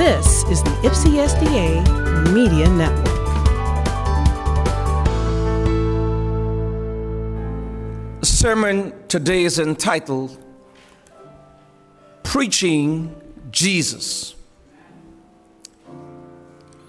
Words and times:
This 0.00 0.44
is 0.44 0.62
the 0.62 0.70
Ypsi 0.80 1.20
SDA 1.28 2.32
Media 2.32 2.66
Network. 2.70 3.06
sermon 8.24 8.94
today 9.08 9.44
is 9.44 9.58
entitled 9.58 10.42
Preaching 12.22 13.14
Jesus. 13.50 14.34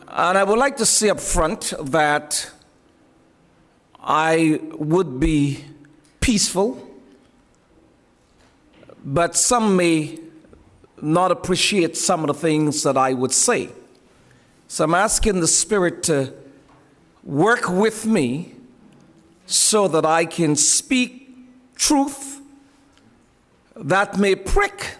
And 0.07 0.37
I 0.37 0.45
would 0.45 0.57
like 0.57 0.77
to 0.77 0.85
say 0.85 1.09
up 1.09 1.19
front 1.19 1.73
that 1.91 2.49
I 3.99 4.61
would 4.71 5.19
be 5.19 5.65
peaceful, 6.21 6.81
but 9.03 9.35
some 9.35 9.75
may 9.75 10.30
not 11.01 11.31
appreciate 11.31 11.97
some 11.97 12.21
of 12.21 12.27
the 12.27 12.33
things 12.33 12.83
that 12.83 12.97
I 12.97 13.13
would 13.13 13.31
say. 13.31 13.69
So 14.67 14.83
I'm 14.83 14.93
asking 14.93 15.39
the 15.39 15.47
Spirit 15.47 16.03
to 16.03 16.33
work 17.23 17.69
with 17.69 18.05
me 18.05 18.53
so 19.45 19.87
that 19.87 20.05
I 20.05 20.25
can 20.25 20.55
speak 20.55 21.35
truth 21.75 22.41
that 23.75 24.17
may 24.17 24.35
prick 24.35 24.97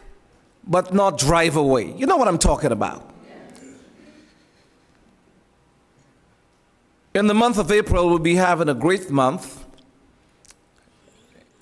but 0.66 0.94
not 0.94 1.18
drive 1.18 1.56
away. 1.56 1.94
You 1.94 2.06
know 2.06 2.18
what 2.18 2.28
I'm 2.28 2.38
talking 2.38 2.72
about. 2.72 3.08
In 7.14 7.28
the 7.28 7.34
month 7.34 7.58
of 7.58 7.72
April, 7.72 8.10
we'll 8.10 8.20
be 8.20 8.36
having 8.36 8.70
a 8.70 8.74
great 8.74 9.10
month. 9.10 9.66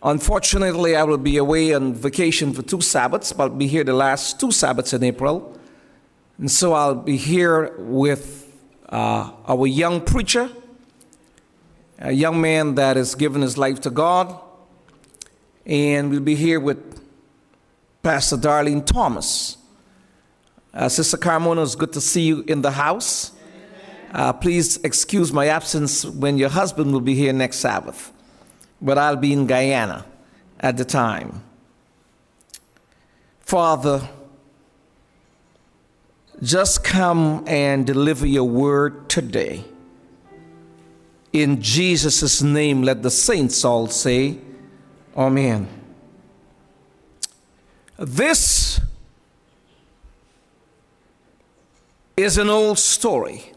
Unfortunately, 0.02 0.96
I 0.96 1.04
will 1.04 1.18
be 1.18 1.38
away 1.38 1.74
on 1.74 1.94
vacation 1.94 2.54
for 2.54 2.62
two 2.62 2.82
Sabbaths, 2.82 3.34
but 3.34 3.44
I'll 3.44 3.58
be 3.58 3.68
here 3.68 3.84
the 3.84 3.94
last 3.94 4.40
two 4.40 4.52
Sabbaths 4.52 4.94
in 4.94 5.04
April. 5.04 5.60
And 6.38 6.50
so 6.50 6.74
I'll 6.74 6.96
be 6.96 7.18
here 7.18 7.76
with 7.78 8.56
uh, 8.88 9.32
our 9.46 9.68
young 9.68 10.00
preacher, 10.00 10.50
a 12.00 12.14
young 12.14 12.40
man 12.40 12.76
that 12.76 12.96
has 12.96 13.14
given 13.14 13.42
his 13.42 13.58
life 13.58 13.82
to 13.82 13.90
God. 13.90 14.40
And 15.66 16.10
we'll 16.10 16.22
be 16.22 16.36
here 16.36 16.62
with 16.62 17.02
Pastor 18.02 18.38
Darlene 18.38 18.86
Thomas. 18.86 19.58
Uh, 20.74 20.88
Sister 20.88 21.18
Carmona, 21.18 21.64
it's 21.64 21.76
good 21.76 21.92
to 21.94 22.02
see 22.02 22.22
you 22.22 22.44
in 22.48 22.62
the 22.62 22.72
house. 22.72 23.34
Uh, 24.14 24.32
please 24.32 24.78
excuse 24.84 25.34
my 25.34 25.48
absence 25.48 26.06
when 26.06 26.38
your 26.38 26.50
husband 26.50 26.94
will 26.94 27.02
be 27.02 27.16
here 27.16 27.34
next 27.34 27.58
Sabbath, 27.58 28.14
but 28.82 28.98
I'll 28.98 29.16
be 29.16 29.34
in 29.34 29.48
Guyana 29.48 30.06
at 30.60 30.78
the 30.78 30.86
time. 30.86 31.44
Father, 33.42 34.08
just 36.42 36.84
come 36.84 37.44
and 37.48 37.86
deliver 37.86 38.26
your 38.26 38.46
word 38.46 39.10
today. 39.10 39.66
In 41.34 41.62
Jesus' 41.62 42.42
name, 42.42 42.82
let 42.84 43.04
the 43.04 43.12
saints 43.12 43.64
all 43.66 43.88
say, 43.88 44.38
Amen. 45.16 45.68
This 47.98 48.80
is 52.16 52.38
an 52.38 52.50
old 52.50 52.80
story. 52.80 53.52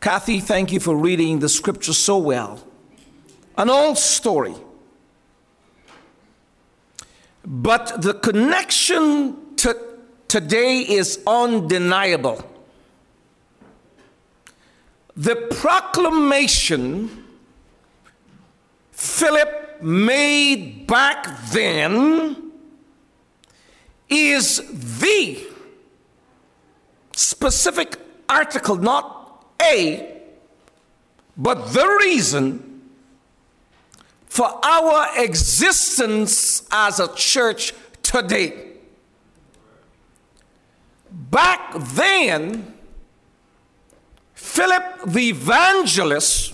Kathy, 0.00 0.40
thank 0.40 0.70
you 0.70 0.80
for 0.80 0.94
reading 0.94 1.38
the 1.38 1.48
scripture 1.48 1.94
so 1.94 2.18
well. 2.18 2.62
An 3.56 3.70
old 3.70 3.98
story. 3.98 4.54
But 7.46 8.02
the 8.02 8.14
connection 8.14 9.54
to 9.56 9.76
today 10.28 10.80
is 10.80 11.20
undeniable. 11.26 12.42
The 15.16 15.36
proclamation 15.36 17.24
Philip 18.90 19.82
made 19.82 20.86
back 20.86 21.26
then 21.50 22.52
is 24.08 24.62
the 25.00 25.46
specific 27.14 27.98
article, 28.28 28.76
not 28.76 29.46
a, 29.60 30.20
but 31.36 31.72
the 31.72 31.86
reason 32.00 32.73
for 34.34 34.50
our 34.64 35.22
existence 35.22 36.66
as 36.72 36.98
a 36.98 37.06
church 37.14 37.72
today. 38.02 38.72
Back 41.08 41.72
then, 41.76 42.74
Philip 44.34 45.02
the 45.06 45.28
evangelist 45.28 46.52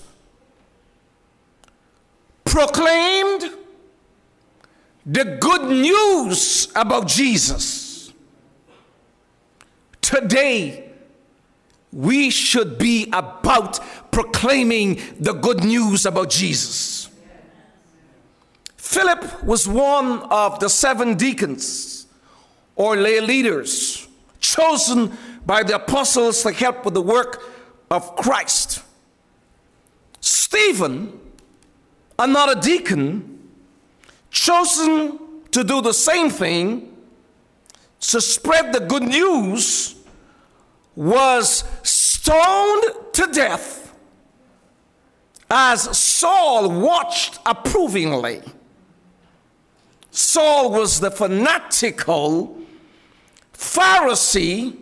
proclaimed 2.45 3.49
the 5.03 5.39
good 5.41 5.63
news 5.63 6.67
about 6.75 7.07
Jesus. 7.07 8.13
Today, 10.03 10.87
we 11.91 12.29
should 12.29 12.77
be 12.77 13.09
about 13.11 13.79
proclaiming 14.11 15.01
the 15.19 15.33
good 15.33 15.63
news 15.63 16.05
about 16.05 16.29
Jesus. 16.29 17.10
Philip 18.81 19.43
was 19.43 19.67
one 19.67 20.23
of 20.31 20.59
the 20.59 20.67
seven 20.67 21.13
deacons 21.15 22.07
or 22.75 22.97
lay 22.97 23.21
leaders 23.21 24.07
chosen 24.39 25.15
by 25.45 25.61
the 25.61 25.75
apostles 25.75 26.41
to 26.41 26.51
help 26.51 26.83
with 26.83 26.95
the 26.95 27.01
work 27.01 27.43
of 27.91 28.15
Christ. 28.15 28.81
Stephen, 30.19 31.17
another 32.17 32.59
deacon, 32.59 33.47
chosen 34.31 35.19
to 35.51 35.63
do 35.63 35.81
the 35.81 35.93
same 35.93 36.31
thing, 36.31 36.91
to 37.99 38.19
spread 38.19 38.73
the 38.73 38.79
good 38.79 39.03
news, 39.03 39.95
was 40.95 41.63
stoned 41.83 42.83
to 43.13 43.29
death 43.31 43.93
as 45.51 45.95
Saul 45.95 46.81
watched 46.81 47.37
approvingly. 47.45 48.41
Saul 50.11 50.71
was 50.71 50.99
the 50.99 51.09
fanatical 51.09 52.57
Pharisee 53.53 54.77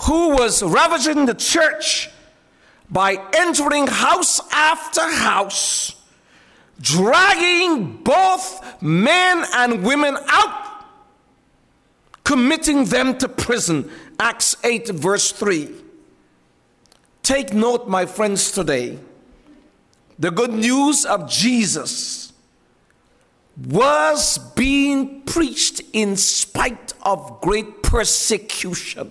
who 0.00 0.30
was 0.30 0.62
ravaging 0.62 1.26
the 1.26 1.34
church 1.34 2.10
by 2.88 3.16
entering 3.34 3.88
house 3.88 4.40
after 4.52 5.00
house, 5.00 5.96
dragging 6.80 7.96
both 8.04 8.80
men 8.80 9.44
and 9.54 9.82
women 9.82 10.16
out, 10.28 10.84
committing 12.22 12.84
them 12.84 13.18
to 13.18 13.28
prison. 13.28 13.90
Acts 14.20 14.56
8, 14.62 14.88
verse 14.90 15.32
3. 15.32 15.70
Take 17.22 17.52
note, 17.52 17.88
my 17.88 18.06
friends, 18.06 18.52
today. 18.52 18.98
The 20.18 20.30
good 20.30 20.52
news 20.52 21.04
of 21.04 21.28
Jesus 21.28 22.15
was 23.56 24.38
being 24.54 25.22
preached 25.22 25.80
in 25.92 26.16
spite 26.16 26.92
of 27.02 27.40
great 27.40 27.82
persecution. 27.82 29.10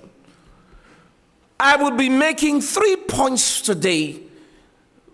I 1.60 1.78
will 1.78 1.96
be 1.96 2.10
making 2.10 2.62
three 2.62 2.96
points 2.96 3.62
today, 3.62 4.20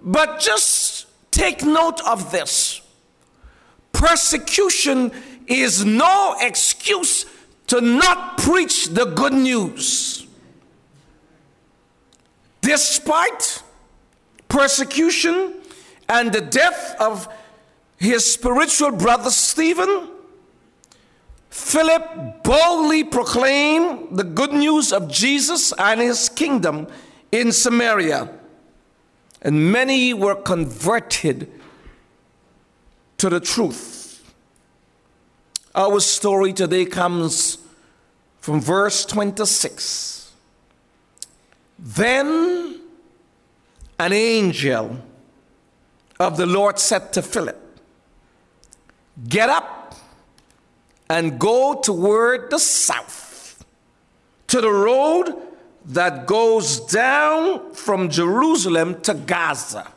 but 0.01 0.39
just 0.39 1.07
take 1.31 1.63
note 1.63 2.01
of 2.05 2.31
this. 2.31 2.81
Persecution 3.93 5.11
is 5.47 5.85
no 5.85 6.35
excuse 6.41 7.25
to 7.67 7.79
not 7.79 8.37
preach 8.37 8.87
the 8.87 9.05
good 9.05 9.33
news. 9.33 10.27
Despite 12.61 13.63
persecution 14.49 15.53
and 16.09 16.33
the 16.33 16.41
death 16.41 16.95
of 16.99 17.27
his 18.01 18.33
spiritual 18.33 18.91
brother 18.91 19.29
Stephen, 19.29 20.09
Philip 21.51 22.43
boldly 22.43 23.03
proclaimed 23.03 24.17
the 24.17 24.23
good 24.23 24.53
news 24.53 24.91
of 24.91 25.07
Jesus 25.07 25.71
and 25.77 26.01
his 26.01 26.27
kingdom 26.27 26.87
in 27.31 27.51
Samaria, 27.51 28.27
and 29.43 29.71
many 29.71 30.15
were 30.15 30.33
converted 30.33 31.51
to 33.19 33.29
the 33.29 33.39
truth. 33.39 34.33
Our 35.75 35.99
story 35.99 36.53
today 36.53 36.85
comes 36.85 37.59
from 38.39 38.61
verse 38.61 39.05
26. 39.05 40.31
Then 41.77 42.81
an 43.99 44.11
angel 44.11 44.97
of 46.19 46.37
the 46.37 46.47
Lord 46.47 46.79
said 46.79 47.13
to 47.13 47.21
Philip, 47.21 47.60
Get 49.27 49.49
up 49.49 49.95
and 51.09 51.39
go 51.39 51.81
toward 51.81 52.49
the 52.49 52.59
south. 52.59 53.31
to 54.51 54.59
the 54.59 54.69
road 54.69 55.33
that 55.85 56.27
goes 56.27 56.81
down 56.81 57.73
from 57.73 58.09
Jerusalem 58.09 58.99
to 59.03 59.13
Gaza. 59.13 59.87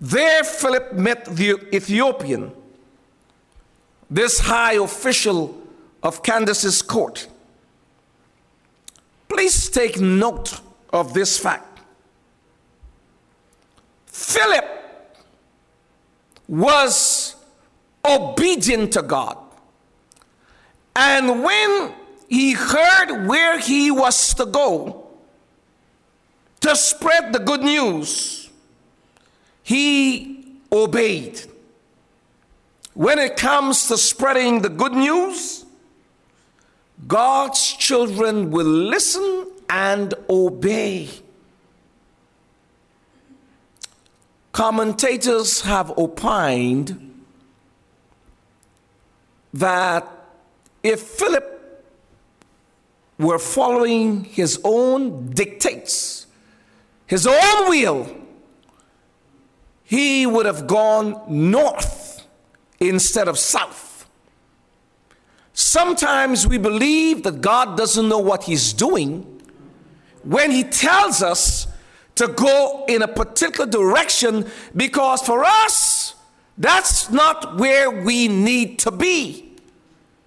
There, 0.00 0.44
Philip 0.44 0.94
met 0.94 1.26
the 1.26 1.60
Ethiopian, 1.74 2.52
this 4.08 4.38
high 4.40 4.76
official 4.76 5.60
of 6.02 6.22
Candace's 6.22 6.80
court. 6.80 7.28
Please 9.28 9.68
take 9.68 10.00
note 10.00 10.58
of 10.90 11.12
this 11.12 11.38
fact. 11.38 11.80
Philip 14.06 14.64
was 16.48 17.36
obedient 18.04 18.92
to 18.94 19.02
God. 19.02 19.36
And 20.96 21.44
when 21.44 21.92
he 22.28 22.52
heard 22.52 23.26
where 23.26 23.58
he 23.58 23.90
was 23.90 24.34
to 24.34 24.46
go 24.46 25.06
to 26.60 26.74
spread 26.74 27.32
the 27.32 27.38
good 27.38 27.60
news, 27.60 28.50
he 29.62 30.58
obeyed. 30.72 31.40
When 32.94 33.18
it 33.18 33.36
comes 33.36 33.86
to 33.88 33.96
spreading 33.96 34.62
the 34.62 34.68
good 34.68 34.92
news, 34.92 35.64
God's 37.06 37.74
children 37.74 38.50
will 38.50 38.66
listen 38.66 39.46
and 39.70 40.14
obey. 40.28 41.08
Commentators 44.52 45.60
have 45.62 45.96
opined 45.98 47.24
that 49.54 50.06
if 50.82 51.00
Philip 51.00 51.54
were 53.18 53.38
following 53.38 54.24
his 54.24 54.60
own 54.64 55.30
dictates, 55.30 56.26
his 57.06 57.26
own 57.26 57.68
will, 57.68 58.16
he 59.84 60.26
would 60.26 60.46
have 60.46 60.66
gone 60.66 61.22
north 61.28 62.26
instead 62.80 63.28
of 63.28 63.38
south. 63.38 64.06
Sometimes 65.54 66.46
we 66.46 66.58
believe 66.58 67.22
that 67.22 67.40
God 67.40 67.76
doesn't 67.76 68.08
know 68.08 68.18
what 68.18 68.44
he's 68.44 68.72
doing 68.72 69.42
when 70.22 70.50
he 70.50 70.62
tells 70.62 71.22
us 71.22 71.66
to 72.18 72.28
go 72.28 72.84
in 72.88 73.02
a 73.02 73.08
particular 73.08 73.68
direction 73.68 74.46
because 74.74 75.22
for 75.22 75.44
us, 75.44 76.14
that's 76.56 77.10
not 77.10 77.58
where 77.58 77.90
we 77.90 78.28
need 78.28 78.78
to 78.80 78.90
be. 78.90 79.52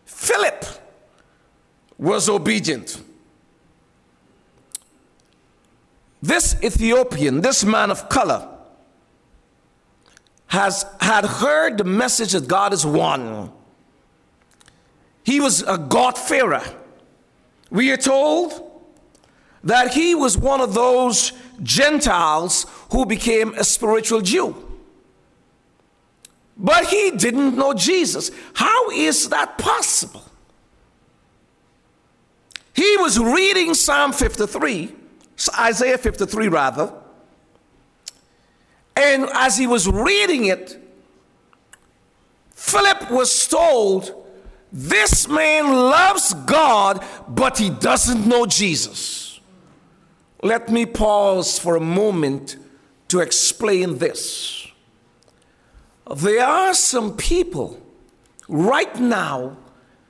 Philip 0.05 0.65
was 1.97 2.29
obedient. 2.29 3.01
This 6.21 6.55
Ethiopian, 6.63 7.41
this 7.41 7.65
man 7.65 7.91
of 7.91 8.07
color, 8.07 8.47
has 10.47 10.85
had 10.99 11.25
heard 11.25 11.77
the 11.77 11.83
message 11.83 12.33
that 12.33 12.47
God 12.47 12.73
is 12.73 12.85
one. 12.85 13.51
He 15.23 15.39
was 15.39 15.63
a 15.63 15.77
God-fearer. 15.77 16.63
We 17.69 17.91
are 17.91 17.97
told 17.97 18.69
that 19.63 19.93
he 19.93 20.15
was 20.15 20.37
one 20.37 20.61
of 20.61 20.73
those 20.73 21.33
Gentiles 21.63 22.65
who 22.91 23.05
became 23.05 23.53
a 23.55 23.63
spiritual 23.63 24.21
Jew. 24.21 24.55
But 26.57 26.87
he 26.87 27.11
didn't 27.11 27.55
know 27.55 27.73
Jesus. 27.73 28.31
How 28.53 28.89
is 28.91 29.29
that 29.29 29.57
possible? 29.57 30.23
He 32.73 32.97
was 32.97 33.19
reading 33.19 33.73
Psalm 33.73 34.13
53, 34.13 34.93
Isaiah 35.59 35.97
53 35.97 36.47
rather, 36.47 36.93
and 38.95 39.27
as 39.33 39.57
he 39.57 39.67
was 39.67 39.87
reading 39.87 40.45
it, 40.45 40.77
Philip 42.53 43.09
was 43.09 43.47
told, 43.47 44.13
This 44.71 45.27
man 45.27 45.65
loves 45.65 46.33
God, 46.45 47.03
but 47.27 47.57
he 47.57 47.69
doesn't 47.69 48.27
know 48.27 48.45
Jesus. 48.45 49.30
Let 50.41 50.69
me 50.69 50.85
pause 50.85 51.59
for 51.59 51.75
a 51.75 51.81
moment 51.81 52.57
to 53.09 53.19
explain 53.19 53.99
this. 53.99 54.67
There 56.15 56.45
are 56.45 56.73
some 56.73 57.15
people 57.15 57.79
right 58.47 58.99
now, 58.99 59.57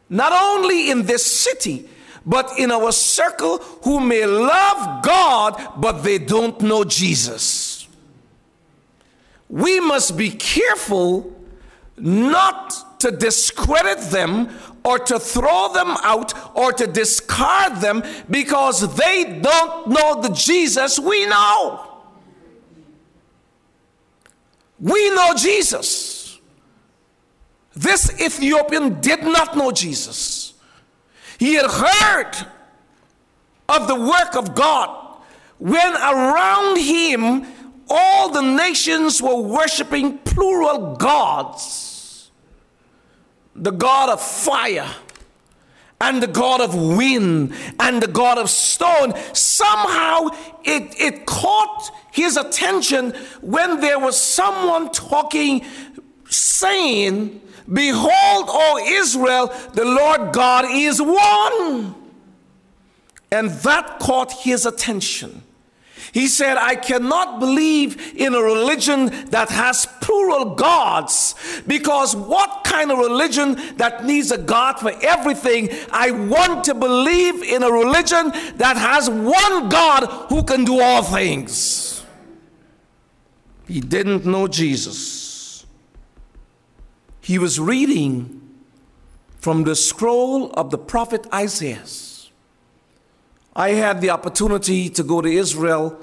not 0.09 0.31
only 0.31 0.89
in 0.89 1.05
this 1.05 1.25
city, 1.25 1.89
but 2.25 2.51
in 2.57 2.71
our 2.71 2.91
circle 2.91 3.57
who 3.83 3.99
may 3.99 4.25
love 4.25 5.03
God, 5.03 5.73
but 5.77 6.03
they 6.03 6.17
don't 6.17 6.61
know 6.61 6.83
Jesus. 6.83 7.87
We 9.49 9.79
must 9.79 10.17
be 10.17 10.29
careful 10.29 11.35
not 11.97 12.99
to 13.01 13.11
discredit 13.11 13.99
them 14.11 14.49
or 14.83 14.99
to 14.99 15.19
throw 15.19 15.71
them 15.73 15.95
out 16.03 16.33
or 16.57 16.71
to 16.73 16.87
discard 16.87 17.77
them 17.81 18.03
because 18.29 18.95
they 18.95 19.39
don't 19.41 19.87
know 19.87 20.21
the 20.21 20.29
Jesus 20.29 20.99
we 20.99 21.25
know. 21.27 21.87
We 24.79 25.09
know 25.11 25.33
Jesus. 25.35 26.39
This 27.75 28.19
Ethiopian 28.19 28.99
did 28.99 29.23
not 29.23 29.55
know 29.55 29.71
Jesus. 29.71 30.53
He 31.37 31.53
had 31.53 31.69
heard 31.69 32.47
of 33.69 33.87
the 33.87 33.95
work 33.95 34.35
of 34.35 34.55
God 34.55 35.17
when 35.59 35.93
around 35.93 36.77
him 36.77 37.45
all 37.87 38.29
the 38.29 38.41
nations 38.41 39.21
were 39.21 39.39
worshiping 39.39 40.17
plural 40.19 40.95
gods 40.95 41.90
the 43.55 43.71
God 43.71 44.09
of 44.09 44.21
fire 44.21 44.89
and 45.99 46.21
the 46.21 46.27
God 46.27 46.61
of 46.61 46.75
wind 46.75 47.53
and 47.79 48.01
the 48.01 48.07
God 48.07 48.37
of 48.37 48.49
stone. 48.49 49.13
Somehow 49.33 50.29
it, 50.63 50.95
it 50.99 51.25
caught 51.25 51.91
his 52.11 52.37
attention 52.37 53.11
when 53.41 53.79
there 53.79 53.99
was 53.99 54.19
someone 54.19 54.91
talking, 54.91 55.63
saying, 56.27 57.41
Behold, 57.71 58.45
O 58.49 58.83
Israel, 58.85 59.53
the 59.73 59.85
Lord 59.85 60.33
God 60.33 60.65
is 60.69 61.01
one. 61.01 61.95
And 63.31 63.49
that 63.49 63.99
caught 63.99 64.31
his 64.33 64.65
attention. 64.65 65.43
He 66.13 66.27
said, 66.27 66.57
I 66.57 66.75
cannot 66.75 67.39
believe 67.39 68.15
in 68.15 68.33
a 68.35 68.41
religion 68.41 69.07
that 69.29 69.49
has 69.49 69.87
plural 70.01 70.55
gods 70.55 71.35
because 71.65 72.15
what 72.15 72.63
kind 72.65 72.91
of 72.91 72.97
religion 72.97 73.55
that 73.77 74.03
needs 74.03 74.31
a 74.31 74.37
God 74.37 74.79
for 74.79 74.91
everything? 75.01 75.69
I 75.91 76.11
want 76.11 76.65
to 76.65 76.73
believe 76.73 77.43
in 77.43 77.63
a 77.63 77.71
religion 77.71 78.31
that 78.57 78.75
has 78.75 79.09
one 79.09 79.69
God 79.69 80.05
who 80.29 80.43
can 80.43 80.65
do 80.65 80.81
all 80.81 81.01
things. 81.01 82.03
He 83.67 83.79
didn't 83.79 84.25
know 84.25 84.47
Jesus 84.49 85.21
he 87.21 87.37
was 87.37 87.59
reading 87.59 88.41
from 89.39 89.63
the 89.63 89.75
scroll 89.75 90.51
of 90.51 90.69
the 90.71 90.77
prophet 90.77 91.25
Isaiah. 91.33 91.83
I 93.55 93.71
had 93.71 94.01
the 94.01 94.09
opportunity 94.09 94.89
to 94.89 95.03
go 95.03 95.21
to 95.21 95.29
Israel 95.29 95.99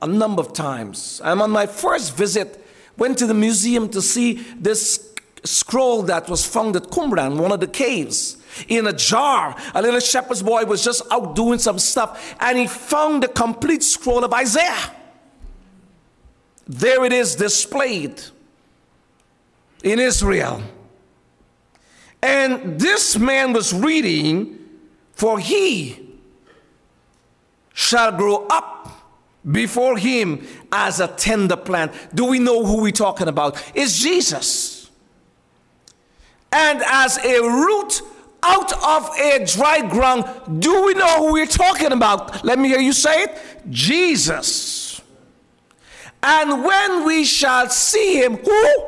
a 0.00 0.06
number 0.06 0.40
of 0.40 0.52
times. 0.52 1.20
I'm 1.24 1.42
on 1.42 1.50
my 1.50 1.66
first 1.66 2.16
visit, 2.16 2.64
went 2.96 3.18
to 3.18 3.26
the 3.26 3.34
museum 3.34 3.88
to 3.90 4.00
see 4.00 4.34
this 4.56 5.12
scroll 5.44 6.02
that 6.02 6.28
was 6.28 6.46
found 6.46 6.76
at 6.76 6.84
Qumran, 6.84 7.40
one 7.40 7.50
of 7.50 7.60
the 7.60 7.66
caves, 7.66 8.36
in 8.68 8.86
a 8.86 8.92
jar. 8.92 9.56
A 9.74 9.82
little 9.82 10.00
shepherd's 10.00 10.42
boy 10.42 10.64
was 10.64 10.84
just 10.84 11.02
out 11.10 11.34
doing 11.34 11.58
some 11.58 11.78
stuff, 11.78 12.36
and 12.38 12.58
he 12.58 12.66
found 12.66 13.24
the 13.24 13.28
complete 13.28 13.82
scroll 13.82 14.24
of 14.24 14.32
Isaiah. 14.32 14.94
There 16.68 17.04
it 17.04 17.12
is 17.12 17.34
displayed 17.34 18.22
in 19.82 19.98
Israel. 19.98 20.62
And 22.22 22.78
this 22.78 23.18
man 23.18 23.52
was 23.52 23.74
reading, 23.74 24.58
For 25.12 25.40
he 25.40 26.01
shall 27.74 28.12
grow 28.12 28.46
up 28.48 28.88
before 29.50 29.98
him 29.98 30.46
as 30.70 31.00
a 31.00 31.08
tender 31.08 31.56
plant. 31.56 31.92
Do 32.14 32.26
we 32.26 32.38
know 32.38 32.64
who 32.64 32.82
we're 32.82 32.92
talking 32.92 33.28
about? 33.28 33.62
It's 33.74 33.98
Jesus. 33.98 34.90
And 36.52 36.82
as 36.82 37.18
a 37.18 37.40
root 37.40 38.02
out 38.42 38.72
of 38.72 39.16
a 39.18 39.44
dry 39.46 39.88
ground, 39.88 40.60
do 40.60 40.84
we 40.84 40.94
know 40.94 41.26
who 41.26 41.32
we're 41.32 41.46
talking 41.46 41.92
about? 41.92 42.44
Let 42.44 42.58
me 42.58 42.68
hear 42.68 42.80
you 42.80 42.92
say 42.92 43.24
it 43.24 43.38
Jesus. 43.70 45.00
And 46.22 46.64
when 46.64 47.04
we 47.04 47.24
shall 47.24 47.68
see 47.68 48.22
him, 48.22 48.36
who? 48.36 48.84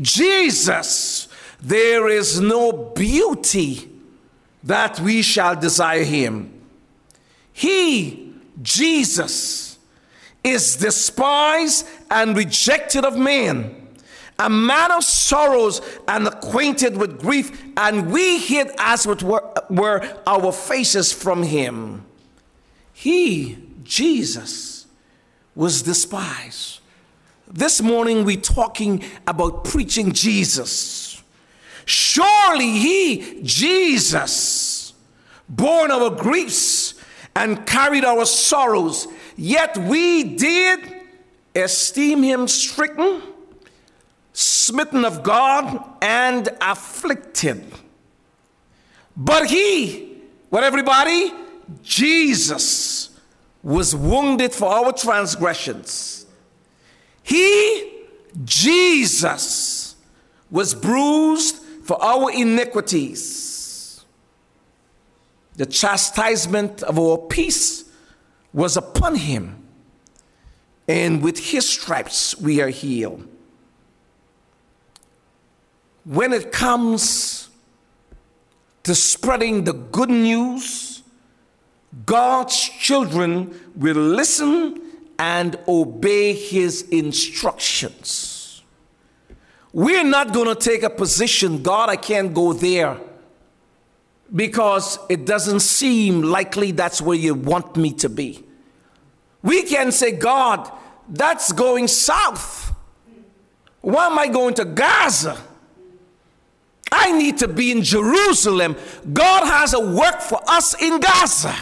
Jesus, 0.00 1.28
there 1.60 2.08
is 2.08 2.38
no 2.40 2.70
beauty 2.94 3.88
that 4.62 5.00
we 5.00 5.22
shall 5.22 5.56
desire 5.56 6.04
him. 6.04 6.55
He, 7.56 8.34
Jesus, 8.60 9.78
is 10.44 10.76
despised 10.76 11.88
and 12.10 12.36
rejected 12.36 13.02
of 13.02 13.16
men, 13.16 13.88
a 14.38 14.50
man 14.50 14.92
of 14.92 15.02
sorrows 15.02 15.80
and 16.06 16.28
acquainted 16.28 16.98
with 16.98 17.18
grief, 17.18 17.64
and 17.78 18.12
we 18.12 18.36
hid 18.36 18.72
as 18.76 19.06
it 19.06 19.22
were, 19.22 19.42
were 19.70 20.06
our 20.26 20.52
faces 20.52 21.14
from 21.14 21.44
him. 21.44 22.04
He, 22.92 23.56
Jesus, 23.84 24.86
was 25.54 25.80
despised. 25.80 26.80
This 27.50 27.80
morning 27.80 28.26
we're 28.26 28.36
talking 28.38 29.02
about 29.26 29.64
preaching 29.64 30.12
Jesus. 30.12 31.22
Surely 31.86 32.72
he, 32.72 33.40
Jesus, 33.42 34.92
borne 35.48 35.90
our 35.90 36.10
griefs 36.10 36.95
and 37.36 37.66
carried 37.66 38.02
our 38.02 38.24
sorrows, 38.24 39.06
yet 39.36 39.76
we 39.76 40.24
did 40.24 40.80
esteem 41.54 42.22
him 42.22 42.48
stricken, 42.48 43.20
smitten 44.32 45.04
of 45.04 45.22
God, 45.22 45.84
and 46.00 46.48
afflicted. 46.62 47.62
But 49.14 49.50
he, 49.50 50.16
what 50.48 50.64
everybody? 50.64 51.30
Jesus 51.82 53.10
was 53.62 53.94
wounded 53.94 54.54
for 54.54 54.72
our 54.72 54.92
transgressions. 54.92 56.24
He, 57.22 58.04
Jesus, 58.44 59.96
was 60.50 60.74
bruised 60.74 61.56
for 61.84 62.02
our 62.02 62.30
iniquities. 62.30 63.45
The 65.56 65.66
chastisement 65.66 66.82
of 66.82 66.98
our 66.98 67.16
peace 67.16 67.84
was 68.52 68.76
upon 68.76 69.16
him, 69.16 69.66
and 70.86 71.22
with 71.22 71.38
his 71.38 71.68
stripes 71.68 72.38
we 72.38 72.60
are 72.60 72.68
healed. 72.68 73.26
When 76.04 76.32
it 76.32 76.52
comes 76.52 77.48
to 78.84 78.94
spreading 78.94 79.64
the 79.64 79.72
good 79.72 80.10
news, 80.10 81.02
God's 82.04 82.56
children 82.56 83.58
will 83.74 83.96
listen 83.96 84.80
and 85.18 85.58
obey 85.66 86.34
his 86.34 86.82
instructions. 86.90 88.62
We're 89.72 90.04
not 90.04 90.32
going 90.32 90.48
to 90.48 90.54
take 90.54 90.82
a 90.82 90.90
position, 90.90 91.62
God, 91.62 91.88
I 91.88 91.96
can't 91.96 92.32
go 92.32 92.52
there 92.52 92.98
because 94.34 94.98
it 95.08 95.24
doesn't 95.24 95.60
seem 95.60 96.22
likely 96.22 96.72
that's 96.72 97.00
where 97.00 97.16
you 97.16 97.34
want 97.34 97.76
me 97.76 97.92
to 97.94 98.08
be. 98.08 98.44
We 99.42 99.62
can 99.62 99.92
say, 99.92 100.12
God, 100.12 100.70
that's 101.08 101.52
going 101.52 101.88
south. 101.88 102.74
Why 103.80 104.06
am 104.06 104.18
I 104.18 104.26
going 104.26 104.54
to 104.54 104.64
Gaza? 104.64 105.38
I 106.90 107.12
need 107.12 107.38
to 107.38 107.48
be 107.48 107.70
in 107.70 107.82
Jerusalem. 107.82 108.76
God 109.12 109.44
has 109.46 109.74
a 109.74 109.80
work 109.80 110.20
for 110.20 110.40
us 110.48 110.80
in 110.80 110.98
Gaza. 110.98 111.54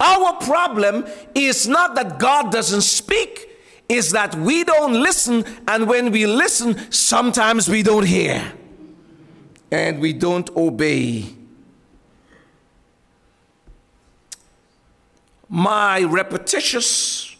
Our 0.00 0.34
problem 0.40 1.06
is 1.34 1.68
not 1.68 1.94
that 1.94 2.18
God 2.18 2.50
doesn't 2.50 2.82
speak, 2.82 3.48
is 3.88 4.10
that 4.12 4.34
we 4.34 4.64
don't 4.64 4.94
listen, 4.94 5.44
and 5.68 5.86
when 5.88 6.10
we 6.10 6.26
listen, 6.26 6.90
sometimes 6.90 7.68
we 7.68 7.82
don't 7.82 8.06
hear 8.06 8.52
and 9.70 10.00
we 10.00 10.12
don't 10.12 10.48
obey. 10.56 11.26
My 15.48 16.02
repetitious 16.02 17.36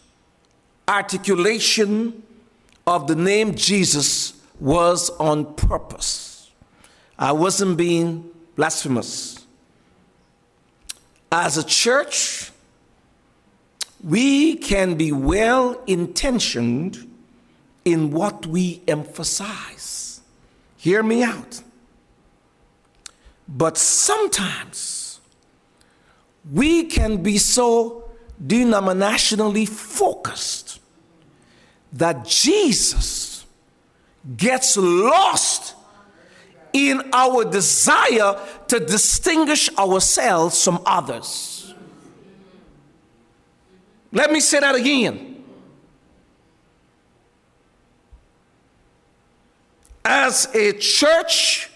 articulation 0.87 2.23
of 2.87 3.07
the 3.07 3.15
name 3.15 3.55
Jesus 3.55 4.35
was 4.61 5.11
on 5.19 5.55
purpose. 5.55 6.51
I 7.19 7.33
wasn't 7.33 7.77
being 7.77 8.31
blasphemous. 8.57 9.45
As 11.33 11.57
a 11.59 11.65
church, 11.65 12.53
we 14.03 14.57
can 14.57 14.95
be 14.95 15.11
well 15.11 15.83
intentioned 15.87 17.11
in 17.85 18.11
what 18.11 18.47
we 18.47 18.83
emphasize. 18.87 20.21
Hear 20.77 21.03
me 21.03 21.23
out. 21.23 21.63
But 23.57 23.79
sometimes 23.79 25.21
we 26.53 26.85
can 26.85 27.23
be 27.23 27.39
so 27.39 28.11
denominationally 28.45 29.69
focused 29.69 30.81
that 31.93 32.27
Jesus 32.27 33.47
gets 34.37 34.77
lost 34.77 35.77
in 36.73 37.01
our 37.13 37.45
desire 37.45 38.41
to 38.67 38.81
distinguish 38.81 39.71
ourselves 39.79 40.63
from 40.65 40.83
others. 40.85 41.73
Let 44.11 44.33
me 44.33 44.41
say 44.41 44.59
that 44.59 44.75
again. 44.75 45.45
As 50.05 50.53
a 50.53 50.73
church, 50.73 51.71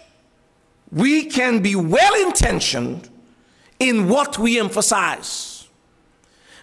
we 0.91 1.25
can 1.27 1.61
be 1.61 1.77
well 1.77 2.27
intentioned 2.27 3.09
in 3.79 4.09
what 4.09 4.39
we 4.39 4.59
emphasize. 4.59 5.69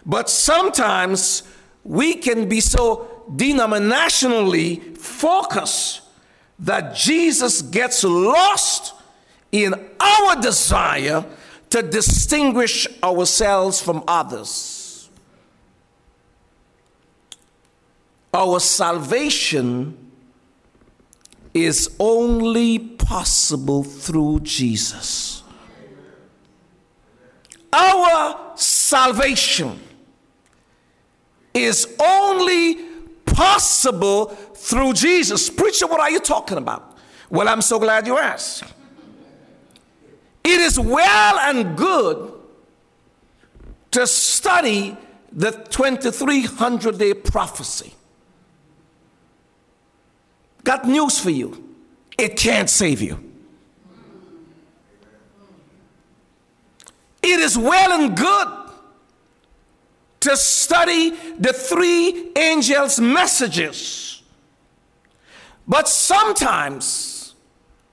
But 0.05 0.29
sometimes 0.29 1.43
we 1.83 2.15
can 2.15 2.47
be 2.49 2.59
so 2.59 3.23
denominationally 3.31 4.97
focused 4.97 6.01
that 6.59 6.95
Jesus 6.95 7.61
gets 7.61 8.03
lost 8.03 8.93
in 9.51 9.73
our 9.99 10.41
desire 10.41 11.25
to 11.69 11.81
distinguish 11.81 12.87
ourselves 13.03 13.81
from 13.81 14.03
others. 14.07 15.09
Our 18.33 18.59
salvation 18.59 20.04
is 21.55 21.95
only 22.01 22.77
possible 22.77 23.81
through 23.81 24.41
Jesus. 24.41 25.41
Our 27.71 28.51
salvation 28.55 29.79
is 31.53 31.95
only 31.97 32.75
possible 33.25 34.25
through 34.25 34.93
Jesus. 34.93 35.49
Preacher, 35.49 35.87
what 35.87 36.01
are 36.01 36.11
you 36.11 36.19
talking 36.19 36.57
about? 36.57 36.97
Well, 37.29 37.47
I'm 37.47 37.61
so 37.61 37.79
glad 37.79 38.05
you 38.05 38.17
asked. 38.17 38.65
It 40.43 40.59
is 40.59 40.77
well 40.77 41.39
and 41.39 41.77
good 41.77 42.33
to 43.91 44.05
study 44.05 44.97
the 45.31 45.51
2300 45.51 46.97
day 46.97 47.13
prophecy. 47.13 47.93
Got 50.65 50.85
news 50.85 51.17
for 51.19 51.29
you 51.29 51.65
it 52.17 52.37
can't 52.37 52.69
save 52.69 53.01
you. 53.01 53.21
It 57.21 57.39
is 57.39 57.57
well 57.57 57.99
and 57.99 58.15
good 58.15 58.47
to 60.21 60.37
study 60.37 61.11
the 61.37 61.53
three 61.53 62.31
angels' 62.35 62.99
messages. 62.99 64.23
But 65.67 65.89
sometimes, 65.89 67.33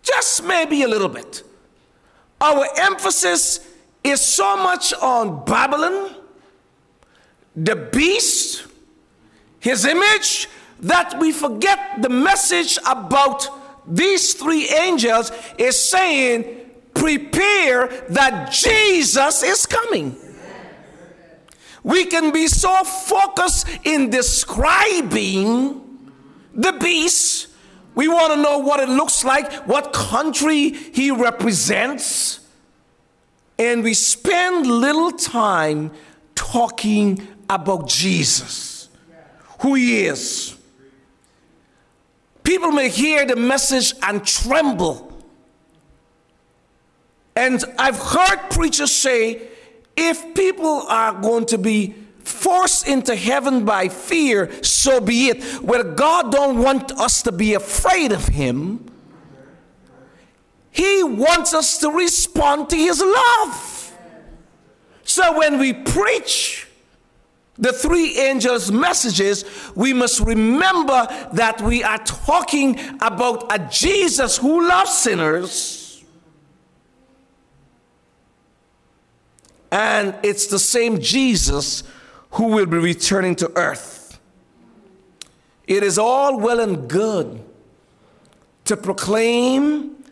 just 0.02 0.44
maybe 0.44 0.82
a 0.82 0.88
little 0.88 1.08
bit, 1.08 1.42
our 2.40 2.66
emphasis 2.76 3.60
is 4.04 4.20
so 4.20 4.56
much 4.56 4.92
on 4.94 5.44
Babylon, 5.44 6.14
the 7.56 7.76
beast, 7.76 8.66
his 9.60 9.86
image, 9.86 10.48
that 10.82 11.18
we 11.18 11.32
forget 11.32 12.02
the 12.02 12.08
message 12.08 12.78
about 12.86 13.48
these 13.86 14.34
three 14.34 14.68
angels 14.68 15.32
is 15.58 15.78
saying, 15.78 16.44
prepare 16.94 17.88
that 18.10 18.52
Jesus 18.52 19.42
is 19.42 19.66
coming. 19.66 20.16
We 21.84 22.04
can 22.04 22.32
be 22.32 22.46
so 22.46 22.84
focused 22.84 23.66
in 23.84 24.10
describing 24.10 25.80
the 26.54 26.72
beast. 26.72 27.48
We 27.94 28.08
want 28.08 28.34
to 28.34 28.40
know 28.40 28.58
what 28.58 28.80
it 28.80 28.88
looks 28.88 29.24
like, 29.24 29.52
what 29.66 29.92
country 29.92 30.70
he 30.70 31.10
represents. 31.10 32.40
And 33.58 33.82
we 33.82 33.94
spend 33.94 34.66
little 34.66 35.10
time 35.10 35.92
talking 36.34 37.26
about 37.50 37.88
Jesus, 37.88 38.88
who 39.60 39.74
he 39.74 40.06
is. 40.06 40.56
People 42.42 42.72
may 42.72 42.88
hear 42.88 43.24
the 43.24 43.36
message 43.36 43.94
and 44.02 44.24
tremble. 44.26 45.08
And 47.36 47.64
I've 47.78 47.98
heard 47.98 48.50
preachers 48.50 48.92
say 48.92 49.42
if 49.96 50.34
people 50.34 50.84
are 50.88 51.12
going 51.20 51.46
to 51.46 51.58
be 51.58 51.94
forced 52.18 52.86
into 52.86 53.14
heaven 53.14 53.64
by 53.64 53.88
fear, 53.88 54.50
so 54.62 55.00
be 55.00 55.28
it. 55.28 55.42
Where 55.62 55.84
God 55.84 56.32
don't 56.32 56.58
want 56.58 56.92
us 56.92 57.22
to 57.22 57.32
be 57.32 57.54
afraid 57.54 58.12
of 58.12 58.26
him. 58.28 58.90
He 60.70 61.02
wants 61.02 61.52
us 61.52 61.78
to 61.78 61.90
respond 61.90 62.70
to 62.70 62.76
his 62.76 63.00
love. 63.00 63.92
So 65.04 65.38
when 65.38 65.58
we 65.58 65.74
preach 65.74 66.66
the 67.62 67.72
three 67.72 68.18
angels' 68.18 68.72
messages, 68.72 69.44
we 69.76 69.92
must 69.92 70.18
remember 70.18 71.06
that 71.32 71.60
we 71.62 71.84
are 71.84 71.98
talking 71.98 72.76
about 73.00 73.54
a 73.54 73.68
Jesus 73.70 74.36
who 74.36 74.68
loves 74.68 74.92
sinners. 74.92 76.02
And 79.70 80.16
it's 80.24 80.48
the 80.48 80.58
same 80.58 81.00
Jesus 81.00 81.84
who 82.32 82.48
will 82.48 82.66
be 82.66 82.78
returning 82.78 83.36
to 83.36 83.52
earth. 83.56 84.18
It 85.68 85.84
is 85.84 85.98
all 85.98 86.40
well 86.40 86.58
and 86.58 86.90
good 86.90 87.44
to 88.64 88.76
proclaim 88.76 90.04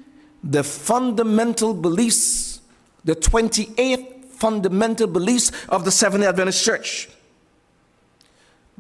the 0.44 0.62
fundamental 0.62 1.74
beliefs, 1.74 2.60
the 3.04 3.16
28 3.16 4.26
fundamental 4.26 5.08
beliefs 5.08 5.50
of 5.68 5.84
the 5.84 5.90
Seventh 5.90 6.22
Adventist 6.22 6.64
Church. 6.64 7.08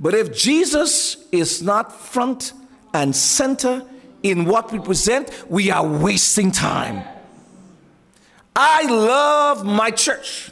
But 0.00 0.14
if 0.14 0.34
Jesus 0.34 1.18
is 1.30 1.62
not 1.62 1.92
front 1.92 2.54
and 2.94 3.14
center 3.14 3.84
in 4.22 4.46
what 4.46 4.72
we 4.72 4.78
present, 4.78 5.30
we 5.48 5.70
are 5.70 5.86
wasting 5.86 6.50
time. 6.50 7.04
I 8.56 8.82
love 8.90 9.64
my 9.64 9.90
church. 9.90 10.50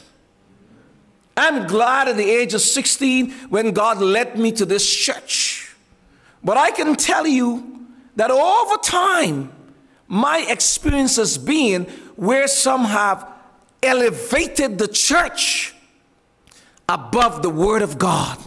I'm 1.35 1.67
glad 1.67 2.07
at 2.07 2.17
the 2.17 2.29
age 2.29 2.53
of 2.53 2.61
16 2.61 3.31
when 3.49 3.71
God 3.71 3.99
led 3.99 4.37
me 4.37 4.51
to 4.53 4.65
this 4.65 4.87
church. 4.87 5.75
But 6.43 6.57
I 6.57 6.69
can 6.69 6.95
tell 6.95 7.25
you 7.25 7.87
that 8.17 8.29
over 8.29 8.77
time, 8.83 9.51
my 10.07 10.45
experience 10.47 11.15
has 11.15 11.37
been 11.37 11.85
where 12.15 12.47
some 12.47 12.85
have 12.85 13.27
elevated 13.81 14.77
the 14.77 14.87
church 14.87 15.73
above 16.87 17.41
the 17.41 17.49
Word 17.49 17.81
of 17.81 17.97
God. 17.97 18.37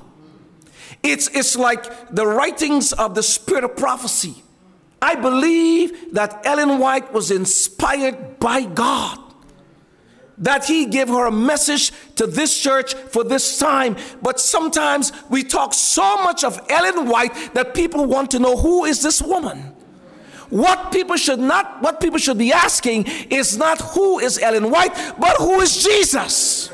It's, 1.02 1.28
it's 1.28 1.56
like 1.56 2.10
the 2.10 2.26
writings 2.26 2.92
of 2.92 3.14
the 3.14 3.22
spirit 3.22 3.64
of 3.64 3.76
prophecy. 3.76 4.42
I 5.00 5.16
believe 5.16 6.14
that 6.14 6.46
Ellen 6.46 6.78
White 6.78 7.12
was 7.12 7.32
inspired 7.32 8.38
by 8.38 8.64
God. 8.64 9.18
That 10.38 10.64
he 10.64 10.86
gave 10.86 11.08
her 11.08 11.26
a 11.26 11.32
message 11.32 11.92
to 12.16 12.26
this 12.26 12.58
church 12.58 12.94
for 12.94 13.24
this 13.24 13.58
time. 13.58 13.96
But 14.22 14.38
sometimes 14.38 15.12
we 15.28 15.42
talk 15.42 15.74
so 15.74 16.22
much 16.22 16.44
of 16.44 16.60
Ellen 16.70 17.08
White 17.08 17.54
that 17.54 17.74
people 17.74 18.06
want 18.06 18.30
to 18.30 18.38
know 18.38 18.56
who 18.56 18.84
is 18.84 19.02
this 19.02 19.20
woman? 19.20 19.74
What 20.50 20.92
people 20.92 21.16
should 21.16 21.38
not, 21.40 21.82
what 21.82 22.00
people 22.00 22.18
should 22.18 22.38
be 22.38 22.52
asking 22.52 23.06
is 23.30 23.56
not 23.56 23.80
who 23.80 24.18
is 24.18 24.38
Ellen 24.38 24.70
White, 24.70 24.94
but 25.18 25.36
who 25.38 25.60
is 25.60 25.82
Jesus. 25.82 26.70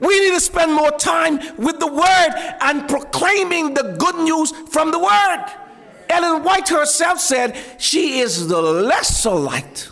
We 0.00 0.20
need 0.20 0.34
to 0.34 0.40
spend 0.40 0.72
more 0.72 0.90
time 0.92 1.38
with 1.56 1.78
the 1.78 1.86
Word 1.86 2.56
and 2.60 2.88
proclaiming 2.88 3.74
the 3.74 3.96
good 3.98 4.16
news 4.16 4.52
from 4.70 4.90
the 4.90 4.98
Word. 4.98 5.46
Ellen 6.08 6.42
White 6.42 6.68
herself 6.68 7.20
said 7.20 7.56
she 7.78 8.20
is 8.20 8.48
the 8.48 8.60
lesser 8.60 9.30
light 9.30 9.90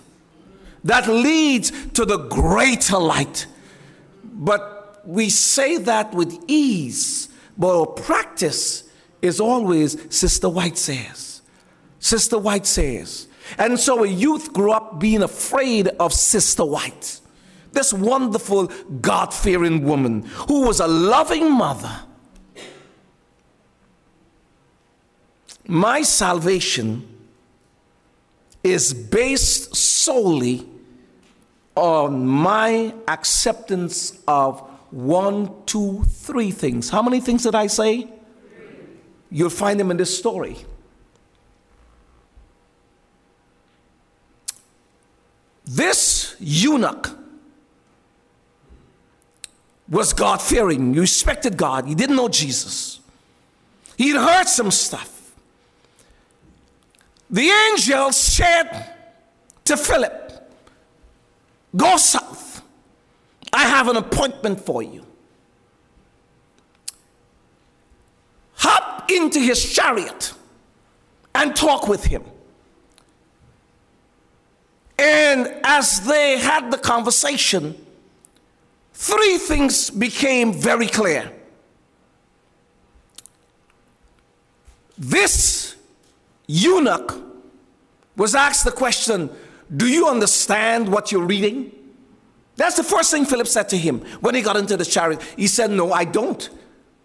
that 0.84 1.08
leads 1.08 1.73
to 1.94 2.04
the 2.04 2.19
greater 2.19 2.99
light. 2.99 3.47
But 4.23 5.02
we 5.04 5.28
say 5.30 5.78
that 5.78 6.12
with 6.14 6.38
ease, 6.47 7.28
but 7.56 7.78
our 7.78 7.86
practice 7.86 8.84
is 9.23 9.40
always, 9.40 9.97
Sister 10.14 10.49
White 10.49 10.76
says. 10.78 11.43
Sister 11.99 12.38
White 12.38 12.67
says. 12.67 13.28
And 13.58 13.78
so 13.78 14.04
a 14.04 14.06
youth 14.06 14.52
grew 14.52 14.73
up 14.73 14.99
being 14.99 15.23
afraid 15.23 15.88
of 16.00 16.12
Sister 16.12 16.64
White, 16.64 17.21
this 17.75 17.93
wonderful 17.93 18.71
God 19.00 19.34
fearing 19.34 19.84
woman 19.84 20.23
who 20.49 20.67
was 20.67 20.80
a 20.80 20.87
loving 20.87 21.52
mother. 21.52 22.02
My 25.67 26.02
salvation 26.02 27.08
is 28.63 28.95
based 28.95 29.75
solely 29.76 30.67
on 31.75 32.26
my 32.26 32.95
acceptance 33.08 34.19
of 34.28 34.60
one, 34.91 35.50
two, 35.67 36.04
three 36.04 36.50
things. 36.50 36.89
How 36.89 37.02
many 37.02 37.21
things 37.21 37.43
did 37.43 37.54
I 37.54 37.67
say? 37.67 38.08
You'll 39.30 39.50
find 39.50 39.80
them 39.80 39.91
in 39.91 39.97
this 39.97 40.17
story. 40.17 40.56
This 45.65 46.37
eunuch 46.39 47.10
was 49.88 50.12
God 50.12 50.40
fearing. 50.40 50.94
He 50.94 51.00
respected 51.00 51.56
God. 51.56 51.86
He 51.86 51.94
didn't 51.94 52.16
know 52.16 52.28
Jesus. 52.28 53.00
He'd 53.97 54.16
heard 54.16 54.49
some 54.49 54.70
stuff. 54.70 55.34
The 57.30 57.49
angel 57.49 58.12
said 58.12 58.94
to 59.64 59.76
Philip, 59.76 60.52
Go 61.76 61.97
south. 61.97 62.62
I 63.52 63.64
have 63.64 63.88
an 63.88 63.97
appointment 63.97 64.60
for 64.60 64.82
you. 64.82 65.04
Hop 68.54 69.10
into 69.10 69.38
his 69.40 69.73
chariot 69.73 70.32
and 71.34 71.54
talk 71.54 71.88
with 71.88 72.04
him. 72.04 72.25
And 74.99 75.52
as 75.64 76.06
they 76.06 76.38
had 76.38 76.70
the 76.70 76.78
conversation, 76.78 77.83
three 78.95 79.39
things 79.39 79.91
became 79.91 80.52
very 80.52 80.87
clear. 80.87 81.30
This 84.97 85.76
eunuch 86.47 87.21
was 88.17 88.35
asked 88.35 88.65
the 88.65 88.73
question 88.73 89.28
Do 89.76 89.87
you 89.87 90.09
understand 90.09 90.89
what 90.91 91.13
you're 91.13 91.26
reading? 91.26 91.73
That's 92.57 92.76
the 92.76 92.85
first 92.85 93.11
thing 93.11 93.25
Philip 93.25 93.49
said 93.49 93.69
to 93.71 93.76
him 93.76 94.00
when 94.21 94.35
he 94.37 94.41
got 94.41 94.57
into 94.57 94.76
the 94.76 94.85
chariot. 94.85 95.21
He 95.37 95.49
said, 95.49 95.71
No, 95.71 95.93
I 95.93 96.04
don't. 96.04 96.49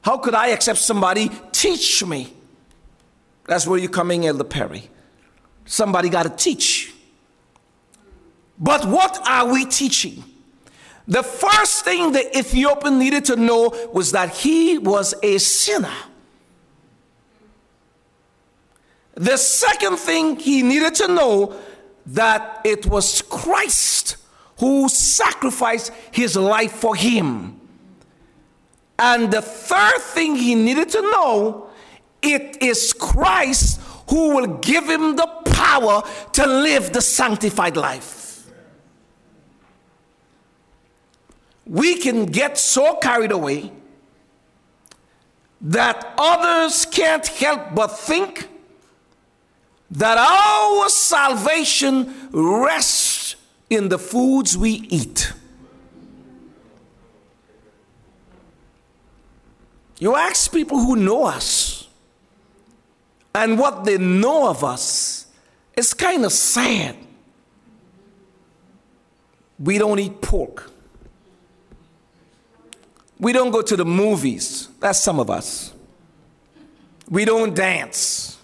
How 0.01 0.17
could 0.17 0.35
I 0.35 0.49
accept 0.49 0.79
somebody 0.79 1.29
teach 1.51 2.05
me? 2.05 2.33
That's 3.45 3.65
where 3.65 3.79
you're 3.79 3.89
coming, 3.89 4.27
Elder 4.27 4.43
Perry. 4.43 4.89
Somebody 5.65 6.09
got 6.09 6.23
to 6.23 6.29
teach. 6.29 6.93
But 8.59 8.85
what 8.85 9.19
are 9.27 9.51
we 9.51 9.65
teaching? 9.65 10.23
The 11.07 11.23
first 11.23 11.83
thing 11.85 12.11
the 12.11 12.37
Ethiopian 12.37 12.99
needed 12.99 13.25
to 13.25 13.35
know 13.35 13.73
was 13.91 14.11
that 14.11 14.29
he 14.29 14.77
was 14.77 15.15
a 15.23 15.37
sinner. 15.39 15.95
The 19.15 19.37
second 19.37 19.97
thing 19.97 20.37
he 20.37 20.61
needed 20.61 20.95
to 20.95 21.07
know 21.07 21.55
that 22.05 22.61
it 22.63 22.85
was 22.85 23.21
Christ 23.23 24.17
who 24.59 24.87
sacrificed 24.89 25.91
his 26.11 26.35
life 26.35 26.73
for 26.73 26.95
him. 26.95 27.59
And 28.97 29.31
the 29.31 29.41
third 29.41 29.99
thing 29.99 30.35
he 30.35 30.55
needed 30.55 30.89
to 30.89 31.01
know, 31.01 31.69
it 32.21 32.61
is 32.61 32.93
Christ 32.93 33.79
who 34.09 34.35
will 34.35 34.57
give 34.57 34.89
him 34.89 35.15
the 35.15 35.27
power 35.45 36.01
to 36.33 36.47
live 36.47 36.91
the 36.91 37.01
sanctified 37.01 37.77
life. 37.77 38.18
We 41.69 41.99
can 41.99 42.25
get 42.25 42.57
so 42.57 42.95
carried 42.95 43.31
away 43.31 43.71
that 45.61 46.13
others 46.17 46.85
can't 46.85 47.27
help 47.27 47.75
but 47.75 47.87
think 47.87 48.49
that 49.91 50.17
our 50.17 50.89
salvation 50.89 52.29
rests 52.31 53.35
in 53.69 53.89
the 53.89 53.99
foods 53.99 54.57
we 54.57 54.71
eat. 54.71 55.31
You 59.99 60.15
ask 60.15 60.51
people 60.51 60.79
who 60.79 60.95
know 60.95 61.25
us, 61.25 61.87
and 63.35 63.59
what 63.59 63.83
they 63.83 63.97
know 63.97 64.49
of 64.49 64.63
us 64.63 65.27
is 65.75 65.93
kind 65.93 66.25
of 66.25 66.31
sad. 66.31 66.95
We 69.59 69.77
don't 69.77 69.99
eat 69.99 70.21
pork. 70.21 70.71
We 73.19 73.33
don't 73.33 73.51
go 73.51 73.61
to 73.61 73.75
the 73.75 73.85
movies. 73.85 74.69
That's 74.79 74.99
some 74.99 75.19
of 75.19 75.29
us. 75.29 75.73
We 77.09 77.25
don't 77.25 77.55
dance. 77.55 78.37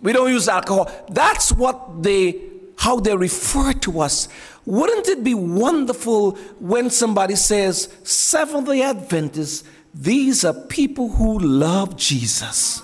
We 0.00 0.12
don't 0.12 0.30
use 0.30 0.48
alcohol. 0.48 0.90
That's 1.08 1.52
what 1.52 2.02
they 2.02 2.40
how 2.76 3.00
they 3.00 3.16
refer 3.16 3.72
to 3.72 4.00
us. 4.00 4.28
Wouldn't 4.66 5.08
it 5.08 5.22
be 5.22 5.34
wonderful 5.34 6.32
when 6.58 6.90
somebody 6.90 7.36
says, 7.36 7.94
Seventh 8.02 8.66
day 8.66 8.82
Adventists, 8.82 9.64
these 9.94 10.44
are 10.44 10.52
people 10.52 11.10
who 11.10 11.38
love 11.38 11.96
Jesus? 11.96 12.82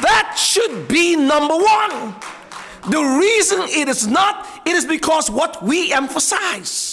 That 0.00 0.34
should 0.36 0.88
be 0.88 1.16
number 1.16 1.54
one. 1.54 2.14
The 2.90 3.18
reason 3.20 3.60
it 3.68 3.88
is 3.88 4.06
not, 4.06 4.62
it 4.64 4.74
is 4.74 4.86
because 4.86 5.30
what 5.30 5.62
we 5.62 5.92
emphasize. 5.92 6.91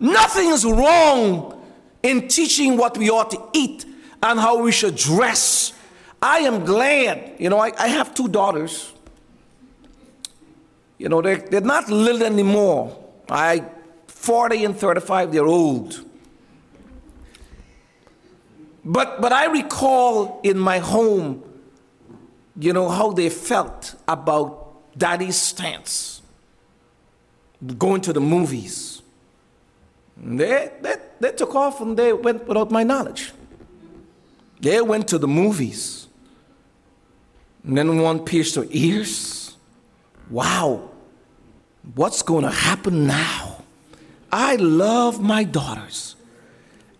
Nothing 0.00 0.50
is 0.50 0.64
wrong 0.64 1.60
in 2.02 2.28
teaching 2.28 2.76
what 2.76 2.96
we 2.96 3.10
ought 3.10 3.30
to 3.30 3.42
eat 3.52 3.84
and 4.22 4.38
how 4.38 4.62
we 4.62 4.72
should 4.72 4.96
dress. 4.96 5.72
I 6.20 6.38
am 6.40 6.64
glad, 6.64 7.34
you 7.38 7.50
know, 7.50 7.58
I, 7.58 7.72
I 7.78 7.88
have 7.88 8.14
two 8.14 8.28
daughters. 8.28 8.92
You 10.98 11.08
know, 11.08 11.22
they're, 11.22 11.36
they're 11.38 11.60
not 11.60 11.88
little 11.88 12.24
anymore. 12.24 12.96
I 13.28 13.64
40 14.06 14.64
and 14.64 14.76
35, 14.76 15.32
they're 15.32 15.46
old. 15.46 16.04
But 18.84 19.20
but 19.20 19.32
I 19.32 19.46
recall 19.46 20.40
in 20.42 20.58
my 20.58 20.78
home, 20.78 21.42
you 22.58 22.72
know, 22.72 22.88
how 22.88 23.12
they 23.12 23.28
felt 23.28 23.94
about 24.08 24.96
daddy's 24.96 25.36
stance. 25.36 26.22
Going 27.76 28.00
to 28.02 28.12
the 28.12 28.20
movies. 28.20 28.97
They, 30.22 30.70
they, 30.80 30.96
they 31.20 31.32
took 31.32 31.54
off 31.54 31.80
and 31.80 31.96
they 31.96 32.12
went 32.12 32.46
without 32.46 32.70
my 32.70 32.82
knowledge. 32.82 33.32
They 34.60 34.80
went 34.80 35.08
to 35.08 35.18
the 35.18 35.28
movies. 35.28 36.08
And 37.64 37.76
then 37.76 38.00
one 38.00 38.24
pierced 38.24 38.54
their 38.56 38.66
ears. 38.70 39.56
Wow, 40.30 40.90
what's 41.94 42.22
going 42.22 42.44
to 42.44 42.50
happen 42.50 43.06
now? 43.06 43.62
I 44.30 44.56
love 44.56 45.20
my 45.20 45.44
daughters. 45.44 46.16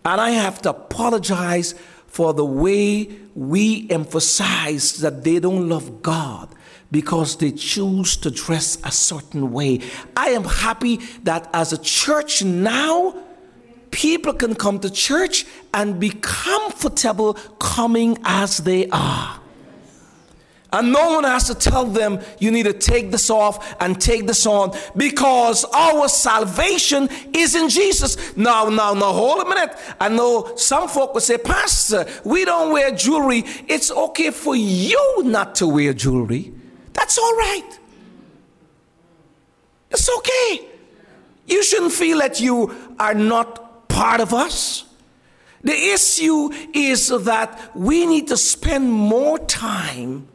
And 0.03 0.19
I 0.19 0.31
have 0.31 0.61
to 0.63 0.71
apologize 0.71 1.75
for 2.07 2.33
the 2.33 2.45
way 2.45 3.09
we 3.35 3.87
emphasize 3.89 4.97
that 4.97 5.23
they 5.23 5.39
don't 5.39 5.69
love 5.69 6.01
God 6.01 6.49
because 6.91 7.37
they 7.37 7.51
choose 7.51 8.17
to 8.17 8.31
dress 8.31 8.77
a 8.83 8.91
certain 8.91 9.51
way. 9.51 9.79
I 10.17 10.29
am 10.29 10.43
happy 10.43 10.97
that 11.23 11.49
as 11.53 11.73
a 11.73 11.77
church 11.77 12.43
now, 12.43 13.15
people 13.91 14.33
can 14.33 14.55
come 14.55 14.79
to 14.79 14.89
church 14.89 15.45
and 15.73 15.99
be 15.99 16.09
comfortable 16.21 17.33
coming 17.59 18.17
as 18.23 18.57
they 18.57 18.87
are. 18.89 19.39
And 20.71 20.93
no 20.93 21.15
one 21.15 21.23
has 21.23 21.45
to 21.45 21.55
tell 21.55 21.85
them 21.85 22.19
you 22.37 22.51
need 22.51 22.63
to 22.63 22.73
take 22.73 23.09
this 23.09 23.31
off 23.31 23.75
and 23.81 23.99
take 23.99 24.27
this 24.27 24.45
on 24.45 24.77
because 24.95 25.65
our 25.73 26.07
salvation 26.07 27.09
is 27.33 27.55
in 27.55 27.69
Jesus. 27.69 28.37
Now, 28.37 28.69
now, 28.69 28.93
now, 28.93 29.11
hold 29.11 29.41
a 29.41 29.49
minute. 29.49 29.75
I 29.99 30.09
know 30.09 30.55
some 30.57 30.87
folk 30.87 31.15
will 31.15 31.21
say, 31.21 31.39
Pastor, 31.39 32.05
we 32.23 32.45
don't 32.45 32.71
wear 32.71 32.91
jewelry. 32.91 33.45
It's 33.67 33.89
okay 33.89 34.29
for 34.29 34.55
you 34.55 35.23
not 35.23 35.55
to 35.55 35.67
wear 35.67 35.91
jewelry. 35.93 36.53
That's 36.93 37.17
all 37.17 37.35
right. 37.35 37.79
It's 39.91 40.09
okay. 40.17 40.67
You 41.47 41.63
shouldn't 41.63 41.93
feel 41.93 42.19
that 42.19 42.39
you 42.39 42.75
are 42.99 43.13
not 43.13 43.87
part 43.89 44.21
of 44.21 44.33
us. 44.33 44.85
The 45.61 45.73
issue 45.73 46.51
is 46.73 47.09
that 47.09 47.75
we 47.75 48.05
need 48.05 48.27
to 48.29 48.37
spend 48.37 48.91
more 48.91 49.39
time 49.39 50.27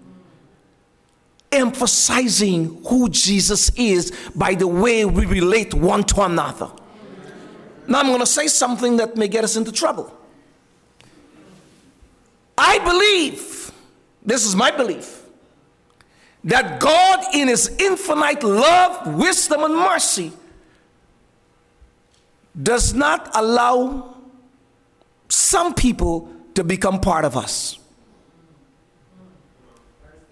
emphasizing 1.51 2.83
who 2.89 3.09
Jesus 3.09 3.71
is 3.77 4.13
by 4.35 4.55
the 4.55 4.67
way 4.67 5.05
we 5.05 5.25
relate 5.25 5.73
one 5.73 6.03
to 6.05 6.23
another. 6.23 6.71
Now, 7.87 8.01
I'm 8.01 8.07
going 8.07 8.21
to 8.21 8.27
say 8.27 8.49
something 8.49 8.97
that 8.97 9.17
may 9.17 9.29
get 9.29 9.45
us 9.45 9.57
into 9.57 9.71
trouble. 9.71 10.13
I 12.59 12.79
believe, 12.81 13.73
this 14.25 14.45
is 14.45 14.57
my 14.57 14.71
belief, 14.71 15.23
that 16.45 16.79
God, 16.79 17.35
in 17.35 17.49
His 17.49 17.75
infinite 17.79 18.43
love, 18.43 19.15
wisdom, 19.15 19.65
and 19.65 19.75
mercy, 19.75 20.33
does 22.61 22.95
not 22.95 23.31
allow 23.35 24.15
some 25.29 25.75
people 25.75 26.31
to 26.55 26.63
become 26.63 27.01
part 27.01 27.25
of 27.25 27.37
us. 27.37 27.79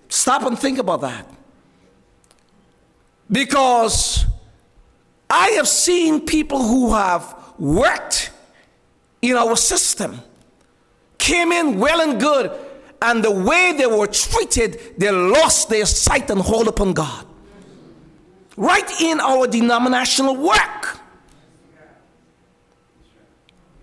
Stop 0.08 0.42
and 0.42 0.58
think 0.58 0.78
about 0.78 1.00
that. 1.00 1.26
Because 3.30 4.26
I 5.30 5.48
have 5.52 5.66
seen 5.66 6.26
people 6.26 6.62
who 6.62 6.92
have 6.92 7.34
worked 7.58 8.30
in 9.22 9.36
our 9.36 9.56
system, 9.56 10.20
came 11.16 11.52
in 11.52 11.78
well 11.78 12.00
and 12.00 12.20
good, 12.20 12.52
and 13.02 13.22
the 13.22 13.30
way 13.30 13.74
they 13.76 13.86
were 13.86 14.06
treated, 14.06 14.80
they 14.96 15.10
lost 15.10 15.68
their 15.68 15.84
sight 15.86 16.30
and 16.30 16.40
hold 16.40 16.68
upon 16.68 16.92
God. 16.92 17.26
Right 18.56 18.88
in 19.00 19.18
our 19.18 19.48
denominational 19.48 20.36
work. 20.36 20.98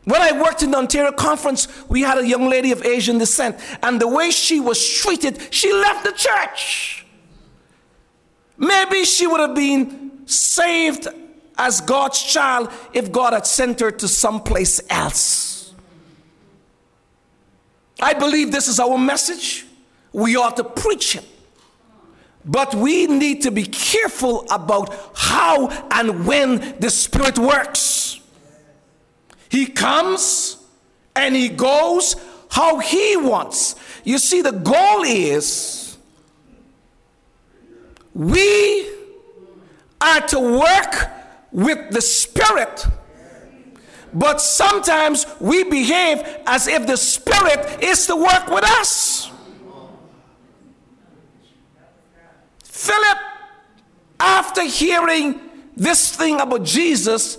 When 0.05 0.21
I 0.21 0.31
worked 0.31 0.63
in 0.63 0.71
the 0.71 0.77
Ontario 0.77 1.11
conference, 1.11 1.67
we 1.89 2.01
had 2.01 2.17
a 2.17 2.25
young 2.25 2.49
lady 2.49 2.71
of 2.71 2.83
Asian 2.83 3.17
descent, 3.17 3.57
and 3.83 3.99
the 3.99 4.07
way 4.07 4.31
she 4.31 4.59
was 4.59 4.81
treated, 5.01 5.53
she 5.53 5.71
left 5.71 6.05
the 6.05 6.13
church. 6.13 7.05
Maybe 8.57 9.03
she 9.03 9.27
would 9.27 9.39
have 9.39 9.53
been 9.53 10.25
saved 10.27 11.07
as 11.57 11.81
God's 11.81 12.23
child 12.23 12.71
if 12.93 13.11
God 13.11 13.33
had 13.33 13.45
sent 13.45 13.81
her 13.81 13.91
to 13.91 14.07
someplace 14.07 14.81
else. 14.89 15.48
I 18.01 18.13
believe 18.13 18.51
this 18.51 18.67
is 18.67 18.79
our 18.79 18.97
message. 18.97 19.65
We 20.13 20.35
ought 20.35 20.57
to 20.57 20.63
preach 20.63 21.15
it. 21.15 21.25
But 22.45 22.73
we 22.73 23.05
need 23.07 23.41
to 23.43 23.51
be 23.51 23.63
careful 23.63 24.45
about 24.49 24.95
how 25.13 25.69
and 25.91 26.25
when 26.25 26.79
the 26.79 26.89
Spirit 26.89 27.37
works. 27.37 28.19
He 29.49 29.67
comes 29.67 30.57
and 31.15 31.35
he 31.35 31.49
goes 31.49 32.15
how 32.49 32.79
he 32.79 33.17
wants. 33.17 33.75
You 34.03 34.17
see, 34.17 34.41
the 34.41 34.51
goal 34.51 35.03
is 35.03 35.97
we 38.13 38.89
are 40.01 40.21
to 40.27 40.39
work 40.39 41.11
with 41.51 41.91
the 41.91 42.01
Spirit. 42.01 42.85
But 44.13 44.41
sometimes 44.41 45.25
we 45.39 45.63
behave 45.63 46.21
as 46.45 46.67
if 46.67 46.87
the 46.87 46.97
Spirit 46.97 47.83
is 47.83 48.07
to 48.07 48.15
work 48.15 48.47
with 48.47 48.63
us. 48.63 49.31
Philip, 52.63 53.17
after 54.19 54.63
hearing 54.63 55.39
this 55.75 56.15
thing 56.15 56.39
about 56.39 56.63
Jesus, 56.63 57.37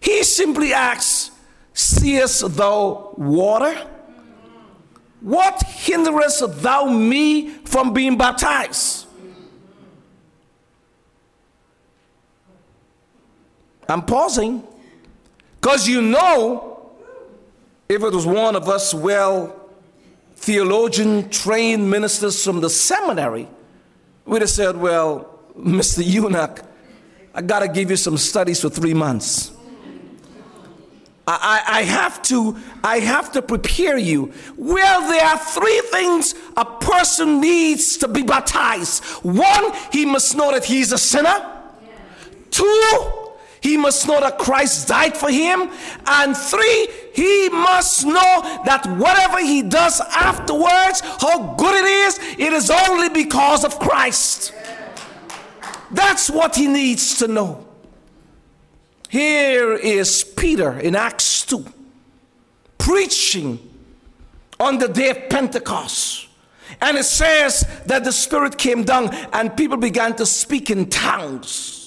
he 0.00 0.22
simply 0.22 0.72
asks, 0.72 1.30
Seest 1.72 2.56
thou 2.56 3.14
water? 3.16 3.86
What 5.20 5.62
hinderest 5.62 6.62
thou 6.62 6.86
me 6.86 7.50
from 7.64 7.92
being 7.92 8.16
baptized? 8.16 9.06
I'm 13.88 14.02
pausing 14.02 14.62
because 15.60 15.88
you 15.88 16.02
know, 16.02 16.92
if 17.88 18.02
it 18.02 18.12
was 18.12 18.26
one 18.26 18.56
of 18.56 18.68
us 18.68 18.94
well 18.94 19.54
theologian 20.36 21.28
trained 21.30 21.90
ministers 21.90 22.44
from 22.44 22.60
the 22.60 22.70
seminary, 22.70 23.48
we'd 24.24 24.42
have 24.42 24.50
said, 24.50 24.76
Well, 24.76 25.38
Mr. 25.58 26.02
Eunuch, 26.04 26.62
I 27.34 27.42
got 27.42 27.60
to 27.60 27.68
give 27.68 27.90
you 27.90 27.96
some 27.96 28.16
studies 28.16 28.60
for 28.60 28.70
three 28.70 28.94
months. 28.94 29.52
I, 31.30 31.62
I, 31.66 31.82
have 31.82 32.22
to 32.22 32.56
I 32.82 33.00
have 33.00 33.32
to 33.32 33.42
prepare 33.42 33.98
you. 33.98 34.32
Well, 34.56 35.10
there 35.10 35.22
are 35.22 35.38
three 35.38 35.82
things 35.90 36.34
a 36.56 36.64
person 36.64 37.42
needs 37.42 37.98
to 37.98 38.08
be 38.08 38.22
baptized. 38.22 39.04
One, 39.22 39.72
he 39.92 40.06
must 40.06 40.34
know 40.34 40.52
that 40.52 40.64
he's 40.64 40.90
a 40.90 40.96
sinner. 40.96 41.54
Two, 42.50 43.17
he 43.60 43.76
must 43.76 44.06
know 44.06 44.20
that 44.20 44.38
Christ 44.38 44.88
died 44.88 45.16
for 45.16 45.30
him. 45.30 45.70
And 46.06 46.36
three, 46.36 46.88
he 47.14 47.48
must 47.48 48.06
know 48.06 48.62
that 48.64 48.86
whatever 48.98 49.40
he 49.40 49.62
does 49.62 50.00
afterwards, 50.00 51.00
how 51.00 51.54
good 51.54 51.74
it 51.74 51.86
is, 51.86 52.18
it 52.38 52.52
is 52.52 52.70
only 52.70 53.08
because 53.08 53.64
of 53.64 53.78
Christ. 53.78 54.52
That's 55.90 56.30
what 56.30 56.54
he 56.56 56.66
needs 56.66 57.18
to 57.18 57.28
know. 57.28 57.66
Here 59.08 59.72
is 59.72 60.22
Peter 60.22 60.78
in 60.78 60.94
Acts 60.94 61.46
2 61.46 61.64
preaching 62.76 63.58
on 64.60 64.78
the 64.78 64.88
day 64.88 65.10
of 65.10 65.28
Pentecost. 65.28 66.28
And 66.80 66.96
it 66.96 67.04
says 67.04 67.66
that 67.86 68.04
the 68.04 68.12
Spirit 68.12 68.56
came 68.56 68.84
down 68.84 69.14
and 69.32 69.56
people 69.56 69.76
began 69.76 70.14
to 70.16 70.26
speak 70.26 70.70
in 70.70 70.88
tongues. 70.90 71.77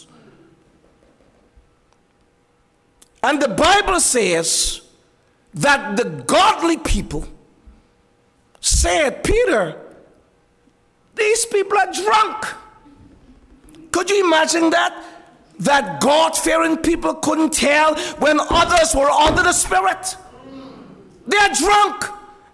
And 3.23 3.41
the 3.41 3.49
Bible 3.49 3.99
says 3.99 4.81
that 5.53 5.97
the 5.97 6.05
godly 6.05 6.77
people 6.77 7.27
said, 8.59 9.23
Peter, 9.23 9.79
these 11.15 11.45
people 11.45 11.77
are 11.77 11.91
drunk. 11.91 12.45
Could 13.91 14.09
you 14.09 14.25
imagine 14.25 14.69
that? 14.71 15.05
That 15.59 16.01
God 16.01 16.35
fearing 16.35 16.77
people 16.77 17.13
couldn't 17.15 17.53
tell 17.53 17.95
when 18.17 18.39
others 18.49 18.95
were 18.95 19.09
under 19.09 19.43
the 19.43 19.53
Spirit. 19.53 20.15
They're 21.27 21.53
drunk. 21.53 22.05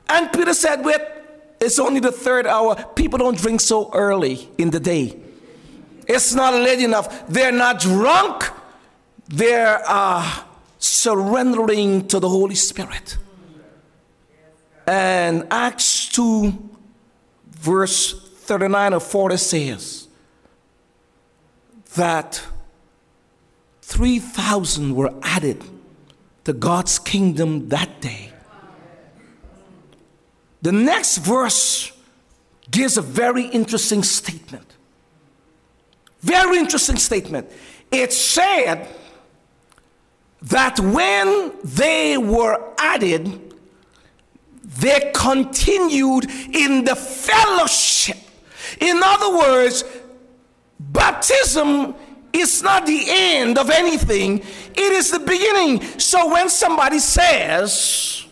And 0.09 0.31
Peter 0.33 0.53
said, 0.53 0.83
Wait, 0.83 0.99
it's 1.61 1.79
only 1.79 2.01
the 2.01 2.11
third 2.11 2.45
hour. 2.45 2.75
People 2.95 3.19
don't 3.19 3.37
drink 3.37 3.61
so 3.61 3.89
early 3.93 4.49
in 4.57 4.71
the 4.71 4.79
day. 4.79 5.17
It's 6.07 6.33
not 6.33 6.53
late 6.53 6.79
enough. 6.79 7.27
They're 7.27 7.51
not 7.51 7.79
drunk. 7.79 8.49
They're 9.29 9.81
uh, 9.85 10.43
surrendering 10.87 12.07
to 12.07 12.19
the 12.19 12.29
Holy 12.29 12.55
Spirit. 12.55 13.17
And 14.85 15.45
Acts 15.51 16.07
2, 16.09 16.53
verse 17.49 18.29
39 18.41 18.93
or 18.93 18.99
40 18.99 19.37
says 19.37 20.07
that 21.95 22.41
3,000 23.81 24.95
were 24.95 25.13
added 25.23 25.63
to 26.45 26.53
God's 26.53 26.99
kingdom 26.99 27.69
that 27.69 27.99
day. 27.99 28.31
The 30.61 30.71
next 30.71 31.17
verse 31.17 31.91
gives 32.71 32.97
a 32.97 33.01
very 33.01 33.45
interesting 33.45 34.03
statement. 34.03 34.75
Very 36.21 36.57
interesting 36.57 36.97
statement. 36.97 37.49
It 37.91 38.11
said 38.11 38.87
that 40.49 40.79
when 40.79 41.51
they 41.63 42.17
were 42.17 42.73
added, 42.77 43.53
they 44.63 45.11
continued 45.13 46.25
in 46.53 46.83
the 46.83 46.95
fellowship. 46.95 48.17
In 48.79 49.01
other 49.03 49.37
words, 49.37 49.83
baptism 50.79 51.95
is 52.31 52.61
not 52.61 52.85
the 52.85 53.05
end 53.07 53.57
of 53.57 53.69
anything, 53.69 54.39
it 54.39 54.91
is 54.93 55.11
the 55.11 55.19
beginning. 55.19 55.81
So 55.99 56.31
when 56.31 56.49
somebody 56.49 56.99
says 56.99 58.25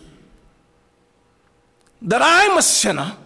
that 2.02 2.20
I'm 2.22 2.58
a 2.58 2.62
sinner, 2.62 3.16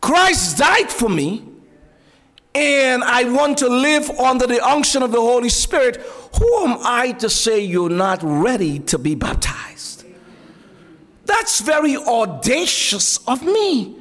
Christ 0.00 0.58
died 0.58 0.90
for 0.90 1.08
me, 1.08 1.44
and 2.54 3.02
I 3.02 3.24
want 3.24 3.58
to 3.58 3.68
live 3.68 4.10
under 4.10 4.46
the 4.46 4.64
unction 4.64 5.02
of 5.02 5.10
the 5.10 5.20
Holy 5.20 5.48
Spirit, 5.48 6.04
who 6.38 6.64
am 6.64 6.78
I 6.82 7.12
to 7.12 7.30
say 7.30 7.60
you're 7.60 7.90
not 7.90 8.20
ready 8.22 8.80
to 8.80 8.98
be 8.98 9.14
baptized? 9.14 10.04
That's 11.24 11.60
very 11.60 11.96
audacious 11.96 13.18
of 13.28 13.42
me. 13.42 13.96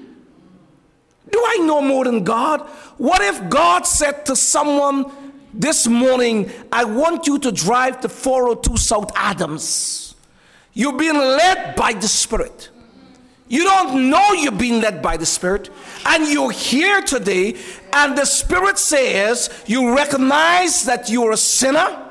Do 1.32 1.44
I 1.46 1.58
know 1.64 1.82
more 1.82 2.06
than 2.06 2.24
God? 2.24 2.62
What 2.98 3.22
if 3.22 3.50
God 3.50 3.86
said 3.86 4.26
to 4.28 4.36
someone 4.36 5.12
this 5.54 5.88
morning, 5.88 6.52
I 6.72 6.84
want 6.84 7.28
you 7.28 7.40
to 7.40 7.52
drive 7.52 8.02
to 8.02 8.10
402 8.10 8.78
South 8.78 9.12
Adams? 9.16 10.16
You're 10.74 10.98
being 10.98 11.18
led 11.18 11.76
by 11.76 11.94
the 11.94 12.08
Spirit. 12.08 12.70
You 13.48 13.64
don't 13.64 14.10
know 14.10 14.34
you're 14.34 14.52
being 14.52 14.82
led 14.82 15.02
by 15.02 15.18
the 15.18 15.26
Spirit, 15.26 15.70
and 16.06 16.28
you're 16.28 16.52
here 16.52 17.02
today, 17.02 17.56
and 17.92 18.18
the 18.18 18.26
Spirit 18.26 18.80
says 18.80 19.64
you 19.68 19.96
recognize 19.96 20.86
that 20.86 21.10
you're 21.10 21.34
a 21.34 21.38
sinner 21.38 22.03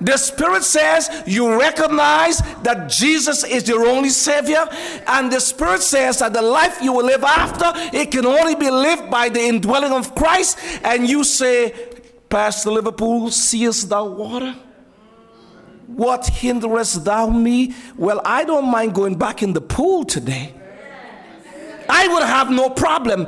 the 0.00 0.16
Spirit 0.16 0.64
says 0.64 1.10
you 1.26 1.58
recognize 1.58 2.38
that 2.62 2.88
Jesus 2.88 3.44
is 3.44 3.68
your 3.68 3.86
only 3.86 4.08
Savior, 4.08 4.66
and 5.06 5.30
the 5.30 5.40
Spirit 5.40 5.82
says 5.82 6.20
that 6.20 6.32
the 6.32 6.42
life 6.42 6.78
you 6.80 6.92
will 6.92 7.04
live 7.04 7.22
after 7.22 7.72
it 7.96 8.10
can 8.10 8.24
only 8.24 8.54
be 8.54 8.70
lived 8.70 9.10
by 9.10 9.28
the 9.28 9.40
indwelling 9.40 9.92
of 9.92 10.14
Christ. 10.14 10.58
And 10.82 11.08
you 11.08 11.24
say, 11.24 11.74
Pastor 12.28 12.70
Liverpool, 12.70 13.30
seest 13.30 13.88
thou 13.88 14.06
water? 14.06 14.56
What 15.86 16.26
hinderest 16.26 17.04
thou 17.04 17.28
me? 17.28 17.74
Well, 17.96 18.22
I 18.24 18.44
don't 18.44 18.70
mind 18.70 18.94
going 18.94 19.16
back 19.16 19.42
in 19.42 19.52
the 19.52 19.60
pool 19.60 20.04
today. 20.04 20.54
I 21.88 22.06
would 22.08 22.22
have 22.22 22.50
no 22.50 22.70
problem. 22.70 23.26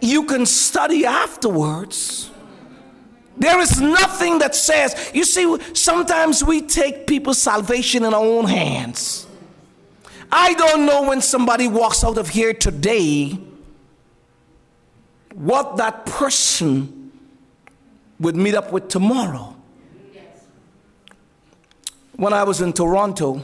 You 0.00 0.24
can 0.24 0.46
study 0.46 1.04
afterwards. 1.04 2.30
There 3.36 3.58
is 3.60 3.80
nothing 3.80 4.38
that 4.38 4.54
says, 4.54 5.10
you 5.12 5.24
see, 5.24 5.56
sometimes 5.74 6.44
we 6.44 6.62
take 6.62 7.06
people's 7.06 7.38
salvation 7.38 8.04
in 8.04 8.14
our 8.14 8.24
own 8.24 8.44
hands. 8.44 9.26
I 10.30 10.54
don't 10.54 10.86
know 10.86 11.08
when 11.08 11.20
somebody 11.20 11.68
walks 11.68 12.04
out 12.04 12.18
of 12.18 12.28
here 12.28 12.52
today 12.52 13.38
what 15.34 15.76
that 15.76 16.06
person 16.06 17.12
would 18.20 18.36
meet 18.36 18.54
up 18.54 18.72
with 18.72 18.88
tomorrow. 18.88 19.56
When 22.16 22.32
I 22.32 22.44
was 22.44 22.60
in 22.60 22.72
Toronto, 22.72 23.42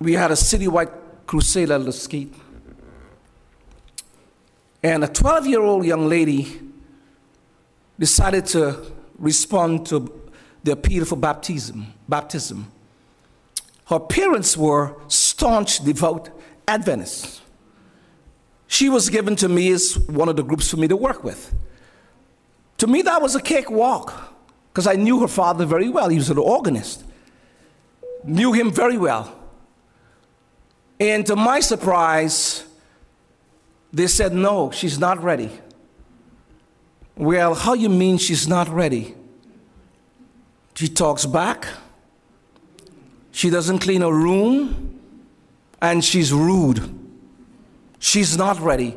we 0.00 0.14
had 0.14 0.32
a 0.32 0.34
citywide 0.34 0.92
crusade 1.26 1.70
at. 1.70 2.32
And 4.82 5.04
a 5.04 5.08
12 5.08 5.46
year 5.46 5.62
old 5.62 5.84
young 5.84 6.08
lady 6.08 6.60
decided 7.98 8.46
to 8.46 8.92
respond 9.18 9.86
to 9.86 10.30
the 10.62 10.72
appeal 10.72 11.04
for 11.04 11.16
baptism. 11.16 11.92
baptism. 12.08 12.70
Her 13.86 14.00
parents 14.00 14.56
were 14.56 14.96
staunch, 15.08 15.84
devout 15.84 16.28
Adventists. 16.66 17.40
She 18.66 18.88
was 18.88 19.08
given 19.08 19.36
to 19.36 19.48
me 19.48 19.70
as 19.70 19.96
one 19.98 20.28
of 20.28 20.36
the 20.36 20.42
groups 20.42 20.68
for 20.70 20.76
me 20.76 20.88
to 20.88 20.96
work 20.96 21.22
with. 21.22 21.54
To 22.78 22.86
me, 22.86 23.02
that 23.02 23.22
was 23.22 23.36
a 23.36 23.40
cakewalk 23.40 24.34
because 24.72 24.86
I 24.86 24.94
knew 24.94 25.20
her 25.20 25.28
father 25.28 25.64
very 25.64 25.88
well. 25.88 26.08
He 26.08 26.18
was 26.18 26.30
an 26.30 26.38
organist, 26.38 27.04
knew 28.24 28.52
him 28.52 28.72
very 28.72 28.98
well. 28.98 29.32
And 30.98 31.24
to 31.26 31.36
my 31.36 31.60
surprise, 31.60 32.65
they 33.96 34.06
said, 34.06 34.34
No, 34.34 34.70
she's 34.70 34.98
not 34.98 35.22
ready. 35.22 35.50
Well, 37.16 37.54
how 37.54 37.72
you 37.72 37.88
mean 37.88 38.18
she's 38.18 38.46
not 38.46 38.68
ready? 38.68 39.14
She 40.74 40.88
talks 40.88 41.24
back. 41.24 41.66
She 43.32 43.48
doesn't 43.48 43.78
clean 43.78 44.02
her 44.02 44.12
room. 44.12 45.00
And 45.80 46.04
she's 46.04 46.30
rude. 46.30 46.92
She's 47.98 48.36
not 48.36 48.60
ready. 48.60 48.96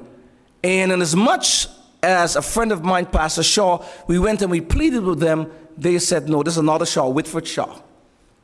And 0.66 0.92
in 0.92 1.02
as 1.02 1.16
much 1.16 1.68
as 2.04 2.36
a 2.36 2.42
friend 2.42 2.74
of 2.74 2.84
mine, 2.84 3.06
Pastor 3.06 3.44
Shaw, 3.44 3.86
we 4.08 4.20
went 4.20 4.42
and 4.42 4.52
we 4.52 4.60
pleaded 4.60 5.04
with 5.04 5.20
them, 5.20 5.50
they 5.78 5.98
said 6.00 6.28
no. 6.28 6.44
This 6.44 6.56
is 6.56 6.58
another 6.58 6.86
Shaw, 6.86 7.08
Whitford 7.08 7.48
Shaw. 7.48 7.80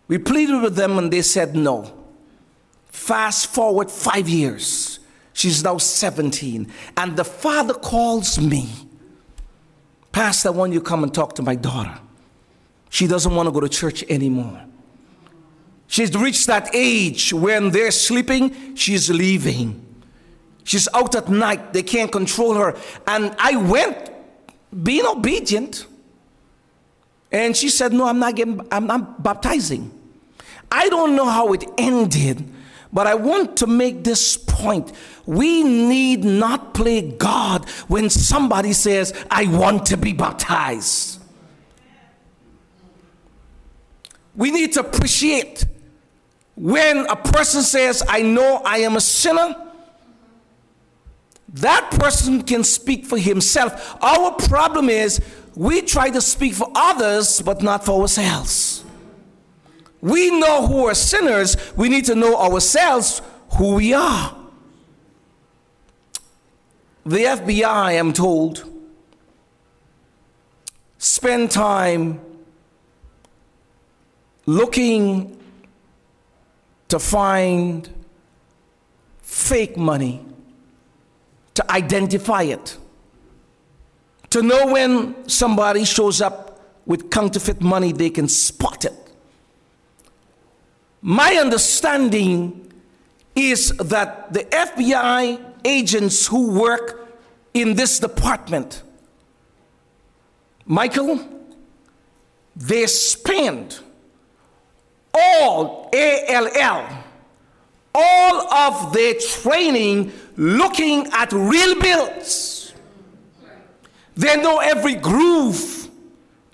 We 0.07 0.19
pleaded 0.19 0.61
with 0.61 0.77
them 0.77 0.97
and 0.97 1.11
they 1.11 1.21
said 1.21 1.53
no. 1.53 1.93
Fast 2.87 3.47
forward 3.47 3.91
five 3.91 4.29
years. 4.29 4.99
She's 5.35 5.65
now 5.65 5.77
17. 5.77 6.71
And 6.95 7.17
the 7.17 7.25
father 7.25 7.73
calls 7.73 8.39
me, 8.39 8.69
Pastor, 10.13 10.53
when 10.53 10.71
you 10.71 10.79
come 10.79 11.03
and 11.03 11.13
talk 11.13 11.35
to 11.35 11.41
my 11.41 11.55
daughter, 11.55 11.99
she 12.89 13.05
doesn't 13.05 13.35
want 13.35 13.47
to 13.47 13.51
go 13.51 13.59
to 13.59 13.67
church 13.67 14.05
anymore. 14.07 14.63
She's 15.87 16.15
reached 16.15 16.47
that 16.47 16.73
age 16.73 17.33
when 17.33 17.71
they're 17.71 17.91
sleeping, 17.91 18.75
she's 18.75 19.09
leaving. 19.09 19.81
She's 20.63 20.87
out 20.93 21.13
at 21.15 21.27
night, 21.27 21.73
they 21.73 21.83
can't 21.83 22.13
control 22.13 22.53
her. 22.53 22.77
And 23.05 23.35
I 23.37 23.57
went 23.57 24.09
being 24.83 25.05
obedient. 25.05 25.85
And 27.29 27.57
she 27.57 27.67
said, 27.67 27.91
No, 27.91 28.07
I'm 28.07 28.19
not 28.19 28.35
getting, 28.35 28.65
I'm 28.71 28.87
not 28.87 29.21
baptizing. 29.21 29.91
I 30.71 30.87
don't 30.87 31.13
know 31.17 31.25
how 31.25 31.51
it 31.51 31.65
ended, 31.77 32.49
but 32.95 33.07
I 33.07 33.15
want 33.15 33.57
to 33.57 33.67
make 33.67 34.05
this 34.05 34.37
point. 34.37 34.93
We 35.25 35.63
need 35.63 36.23
not 36.23 36.73
play 36.73 37.01
God 37.01 37.69
when 37.89 38.09
somebody 38.09 38.71
says, 38.71 39.13
I 39.29 39.47
want 39.47 39.87
to 39.87 39.97
be 39.97 40.13
baptized. 40.13 41.21
We 44.33 44.49
need 44.49 44.71
to 44.73 44.79
appreciate 44.79 45.65
when 46.55 47.05
a 47.07 47.17
person 47.17 47.63
says, 47.63 48.01
I 48.07 48.21
know 48.21 48.61
I 48.63 48.77
am 48.77 48.95
a 48.95 49.01
sinner. 49.01 49.55
That 51.49 51.91
person 51.99 52.43
can 52.43 52.63
speak 52.63 53.05
for 53.05 53.17
himself. 53.17 53.97
Our 54.01 54.35
problem 54.35 54.87
is 54.87 55.19
we 55.53 55.81
try 55.81 56.11
to 56.11 56.21
speak 56.21 56.53
for 56.53 56.71
others, 56.73 57.41
but 57.41 57.61
not 57.61 57.83
for 57.83 58.01
ourselves. 58.01 58.85
We 60.05 60.29
know 60.29 60.67
who 60.67 60.85
are 60.85 60.93
sinners. 60.93 61.57
We 61.75 61.89
need 61.89 62.05
to 62.05 62.13
know 62.13 62.35
ourselves 62.35 63.23
who 63.57 63.73
we 63.73 63.91
are. 63.95 64.37
The 67.07 67.17
FBI, 67.17 67.99
I'm 67.99 68.13
told, 68.13 68.71
spend 70.99 71.49
time 71.49 72.21
looking 74.45 75.41
to 76.89 76.99
find 76.99 77.89
fake 79.23 79.75
money, 79.75 80.23
to 81.55 81.71
identify 81.71 82.43
it, 82.43 82.77
to 84.29 84.43
know 84.43 84.67
when 84.67 85.27
somebody 85.27 85.83
shows 85.83 86.21
up 86.21 86.61
with 86.85 87.09
counterfeit 87.09 87.59
money, 87.59 87.91
they 87.91 88.11
can 88.11 88.27
spot 88.27 88.85
it. 88.85 89.04
My 91.07 91.35
understanding 91.35 92.73
is 93.35 93.69
that 93.77 94.33
the 94.33 94.39
FBI 94.39 95.39
agents 95.63 96.25
who 96.25 96.59
work 96.59 97.15
in 97.53 97.75
this 97.75 97.99
department, 97.99 98.81
Michael, 100.65 101.19
they 102.55 102.87
spend 102.87 103.81
all 105.13 105.91
ALL, 105.93 107.03
all 107.93 108.51
of 108.51 108.91
their 108.91 109.13
training 109.19 110.11
looking 110.37 111.05
at 111.13 111.31
real 111.31 111.79
bills. 111.79 112.73
They 114.15 114.41
know 114.41 114.57
every 114.57 114.95
groove, 114.95 115.87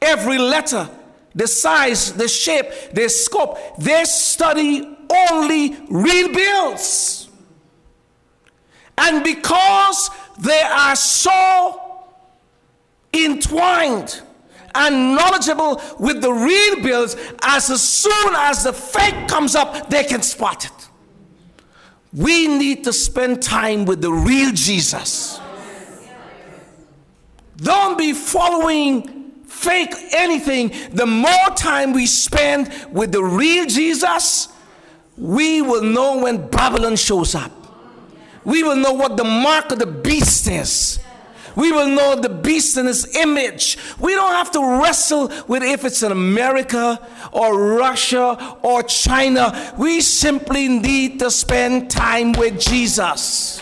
every 0.01 0.39
letter, 0.39 0.89
the 1.33 1.47
size, 1.47 2.13
the 2.13 2.27
shape, 2.27 2.93
the 2.93 3.09
scope. 3.09 3.57
They 3.77 4.03
study 4.03 4.97
only 5.09 5.77
real 5.89 6.33
bills. 6.33 7.29
And 8.97 9.23
because 9.23 10.09
they 10.39 10.61
are 10.61 10.95
so 10.95 12.05
entwined 13.13 14.21
and 14.73 15.15
knowledgeable 15.15 15.81
with 15.99 16.21
the 16.21 16.31
real 16.31 16.81
bills, 16.83 17.15
as 17.41 17.65
soon 17.81 18.35
as 18.35 18.63
the 18.63 18.73
fake 18.73 19.27
comes 19.27 19.55
up, 19.55 19.89
they 19.89 20.03
can 20.03 20.21
spot 20.21 20.65
it. 20.65 20.89
We 22.13 22.47
need 22.47 22.83
to 22.83 22.93
spend 22.93 23.41
time 23.41 23.85
with 23.85 24.01
the 24.01 24.11
real 24.11 24.51
Jesus. 24.51 25.39
Don't 27.57 27.97
be 27.97 28.11
following 28.13 29.20
fake 29.61 29.93
anything. 30.13 30.71
The 30.91 31.05
more 31.05 31.49
time 31.55 31.93
we 31.93 32.07
spend 32.07 32.73
with 32.91 33.11
the 33.11 33.23
real 33.23 33.65
Jesus, 33.67 34.47
we 35.17 35.61
will 35.61 35.83
know 35.83 36.17
when 36.23 36.49
Babylon 36.49 36.95
shows 36.95 37.35
up. 37.35 37.51
We 38.43 38.63
will 38.63 38.75
know 38.75 38.93
what 38.93 39.17
the 39.17 39.23
mark 39.23 39.71
of 39.71 39.77
the 39.77 39.85
beast 39.85 40.47
is. 40.47 40.99
We 41.55 41.71
will 41.71 41.87
know 41.87 42.15
the 42.15 42.29
beast 42.29 42.77
in 42.77 42.85
his 42.85 43.15
image. 43.15 43.77
We 43.99 44.15
don't 44.15 44.31
have 44.31 44.51
to 44.51 44.81
wrestle 44.81 45.31
with 45.47 45.63
if 45.63 45.85
it's 45.85 46.01
in 46.01 46.11
America 46.11 46.99
or 47.31 47.77
Russia 47.77 48.57
or 48.63 48.83
China. 48.83 49.75
We 49.77 50.01
simply 50.01 50.69
need 50.69 51.19
to 51.19 51.29
spend 51.29 51.91
time 51.91 52.31
with 52.31 52.59
Jesus. 52.59 53.61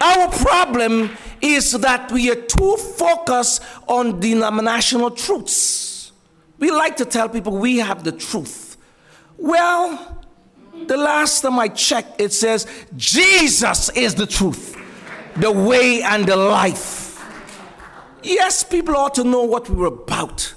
Our 0.00 0.30
problem 0.30 1.10
is 1.40 1.72
that 1.72 2.10
we 2.12 2.30
are 2.30 2.40
too 2.40 2.76
focused 2.76 3.62
on 3.86 4.20
denominational 4.20 5.10
truths. 5.10 6.12
We 6.58 6.70
like 6.70 6.96
to 6.96 7.04
tell 7.04 7.28
people 7.28 7.56
we 7.56 7.78
have 7.78 8.04
the 8.04 8.12
truth. 8.12 8.76
Well, 9.36 10.24
the 10.86 10.96
last 10.96 11.40
time 11.40 11.58
I 11.58 11.68
checked, 11.68 12.20
it 12.20 12.32
says 12.32 12.66
Jesus 12.96 13.88
is 13.90 14.14
the 14.14 14.26
truth 14.26 14.76
the 15.36 15.52
way 15.52 16.02
and 16.02 16.26
the 16.26 16.36
life. 16.36 17.24
Yes, 18.22 18.64
people 18.64 18.96
ought 18.96 19.14
to 19.14 19.24
know 19.24 19.44
what 19.44 19.70
we 19.70 19.76
were 19.76 19.86
about. 19.86 20.52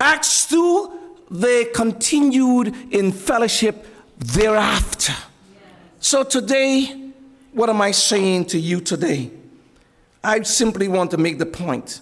Acts 0.00 0.48
2, 0.48 0.90
they 1.30 1.66
continued 1.66 2.74
in 2.92 3.12
fellowship 3.12 3.86
thereafter. 4.18 5.14
So 6.00 6.24
today, 6.24 7.03
what 7.54 7.70
am 7.70 7.80
I 7.80 7.92
saying 7.92 8.46
to 8.46 8.58
you 8.58 8.80
today? 8.80 9.30
I 10.22 10.42
simply 10.42 10.88
want 10.88 11.12
to 11.12 11.16
make 11.16 11.38
the 11.38 11.46
point. 11.46 12.00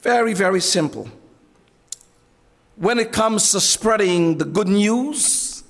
Very, 0.00 0.32
very 0.32 0.60
simple. 0.60 1.08
When 2.76 2.98
it 2.98 3.12
comes 3.12 3.52
to 3.52 3.60
spreading 3.60 4.38
the 4.38 4.46
good 4.46 4.68
news, 4.68 5.62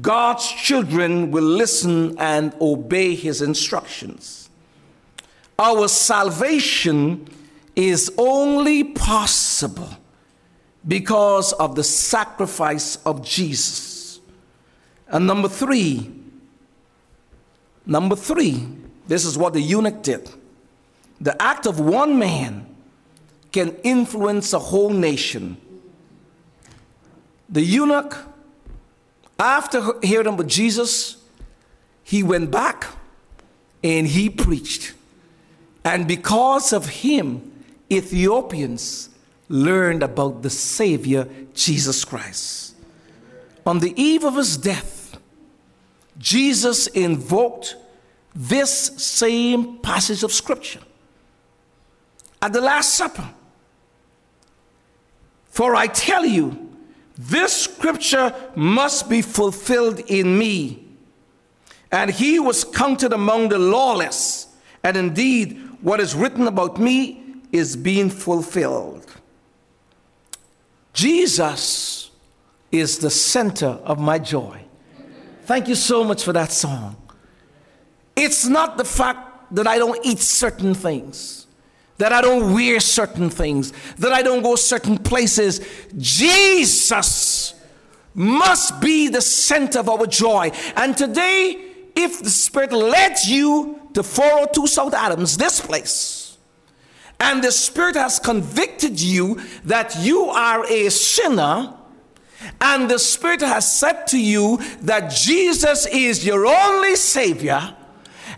God's 0.00 0.50
children 0.50 1.30
will 1.30 1.44
listen 1.44 2.18
and 2.18 2.52
obey 2.60 3.14
his 3.14 3.42
instructions. 3.42 4.50
Our 5.56 5.86
salvation 5.86 7.28
is 7.76 8.12
only 8.18 8.82
possible 8.82 9.90
because 10.86 11.52
of 11.52 11.76
the 11.76 11.84
sacrifice 11.84 12.96
of 13.06 13.24
Jesus. 13.24 14.20
And 15.08 15.28
number 15.28 15.48
three, 15.48 16.15
number 17.86 18.16
three, 18.16 18.66
this 19.06 19.24
is 19.24 19.38
what 19.38 19.52
the 19.52 19.60
eunuch 19.60 20.02
did. 20.02 20.30
The 21.20 21.40
act 21.40 21.66
of 21.66 21.80
one 21.80 22.18
man 22.18 22.66
can 23.52 23.76
influence 23.82 24.52
a 24.52 24.58
whole 24.58 24.90
nation. 24.90 25.56
The 27.48 27.62
eunuch 27.62 28.18
after 29.38 29.92
hearing 30.02 30.26
about 30.26 30.46
Jesus, 30.46 31.18
he 32.02 32.22
went 32.22 32.50
back 32.50 32.86
and 33.82 34.06
he 34.06 34.30
preached. 34.30 34.94
And 35.84 36.08
because 36.08 36.72
of 36.72 36.88
him, 36.88 37.52
Ethiopians 37.92 39.10
learned 39.48 40.02
about 40.02 40.42
the 40.42 40.50
Savior, 40.50 41.28
Jesus 41.54 42.04
Christ. 42.04 42.74
On 43.64 43.78
the 43.78 43.92
eve 44.00 44.24
of 44.24 44.36
his 44.36 44.56
death, 44.56 44.95
Jesus 46.18 46.86
invoked 46.88 47.76
this 48.34 48.70
same 49.02 49.78
passage 49.78 50.22
of 50.22 50.32
Scripture 50.32 50.80
at 52.42 52.52
the 52.52 52.60
Last 52.60 52.94
Supper. 52.94 53.28
For 55.46 55.74
I 55.74 55.86
tell 55.86 56.24
you, 56.24 56.70
this 57.16 57.62
scripture 57.62 58.34
must 58.54 59.08
be 59.08 59.22
fulfilled 59.22 60.00
in 60.00 60.38
me. 60.38 60.86
And 61.90 62.10
he 62.10 62.38
was 62.38 62.62
counted 62.62 63.14
among 63.14 63.48
the 63.48 63.58
lawless. 63.58 64.48
And 64.82 64.98
indeed, 64.98 65.58
what 65.80 65.98
is 65.98 66.14
written 66.14 66.46
about 66.46 66.78
me 66.78 67.24
is 67.52 67.74
being 67.74 68.10
fulfilled. 68.10 69.06
Jesus 70.92 72.10
is 72.70 72.98
the 72.98 73.10
center 73.10 73.78
of 73.84 73.98
my 73.98 74.18
joy. 74.18 74.65
Thank 75.46 75.68
you 75.68 75.74
so 75.74 76.04
much 76.04 76.24
for 76.24 76.32
that 76.32 76.52
song. 76.52 76.96
It's 78.14 78.46
not 78.46 78.76
the 78.76 78.84
fact 78.84 79.54
that 79.54 79.66
I 79.66 79.78
don't 79.78 80.04
eat 80.04 80.18
certain 80.18 80.74
things 80.74 81.46
that 81.98 82.12
I 82.12 82.20
don't 82.20 82.52
wear 82.52 82.80
certain 82.80 83.30
things, 83.30 83.72
that 83.98 84.12
I 84.12 84.22
don't 84.22 84.42
go 84.42 84.56
certain 84.56 84.98
places. 84.98 85.60
Jesus 85.96 87.54
must 88.14 88.80
be 88.80 89.08
the 89.08 89.20
center 89.20 89.80
of 89.80 89.88
our 89.88 90.06
joy. 90.06 90.50
And 90.74 90.96
today, 90.96 91.72
if 91.94 92.22
the 92.22 92.30
Spirit 92.30 92.72
led 92.72 93.16
you 93.26 93.80
to 93.94 94.02
402 94.02 94.66
South 94.66 94.94
Adams, 94.94 95.36
this 95.36 95.60
place, 95.60 96.36
and 97.18 97.42
the 97.42 97.52
Spirit 97.52 97.96
has 97.96 98.18
convicted 98.18 99.00
you 99.00 99.40
that 99.64 99.96
you 100.00 100.24
are 100.26 100.66
a 100.66 100.90
sinner, 100.90 101.72
and 102.60 102.90
the 102.90 102.98
Spirit 102.98 103.40
has 103.40 103.78
said 103.78 104.06
to 104.08 104.18
you 104.18 104.58
that 104.82 105.10
Jesus 105.10 105.86
is 105.86 106.24
your 106.24 106.46
only 106.46 106.96
Savior, 106.96 107.74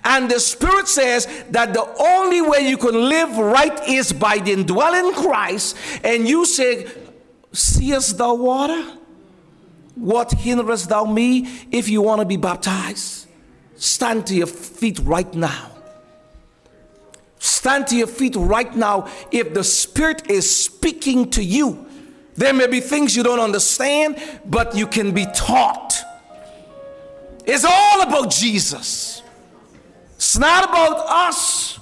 and 0.04 0.30
the 0.30 0.40
Spirit 0.40 0.88
says 0.88 1.26
that 1.50 1.74
the 1.74 1.86
only 1.98 2.40
way 2.40 2.68
you 2.68 2.76
can 2.76 2.94
live 3.09 3.36
right 3.36 3.88
is 3.88 4.12
by 4.12 4.38
the 4.38 4.52
indwelling 4.52 5.12
Christ. 5.12 5.76
And 6.04 6.28
you 6.28 6.44
say, 6.44 6.86
Seest 7.52 8.18
thou 8.18 8.34
water? 8.34 8.98
What 9.94 10.30
hinderest 10.32 10.88
thou 10.88 11.04
me 11.04 11.48
if 11.72 11.88
you 11.88 12.02
want 12.02 12.20
to 12.20 12.24
be 12.24 12.36
baptized? 12.36 13.26
Stand 13.76 14.26
to 14.28 14.34
your 14.34 14.46
feet 14.46 15.00
right 15.00 15.32
now. 15.34 15.72
Stand 17.38 17.88
to 17.88 17.96
your 17.96 18.06
feet 18.06 18.34
right 18.36 18.74
now 18.74 19.09
if 19.30 19.54
the 19.54 19.64
Spirit 19.64 20.30
is 20.30 20.64
speaking 20.64 21.30
to 21.30 21.42
you. 21.42 21.88
There 22.39 22.55
may 22.55 22.66
be 22.66 22.80
things 22.80 23.14
you 23.14 23.22
don't 23.22 23.41
understand, 23.41 24.16
but 24.47 24.74
you 24.74 24.86
can 24.86 25.12
be 25.12 25.26
taught. 25.34 25.95
It's 27.45 27.64
all 27.64 28.03
about 28.03 28.30
Jesus. 28.30 29.22
It's 30.16 30.39
not 30.39 30.64
about 30.64 31.05
us 31.07 31.78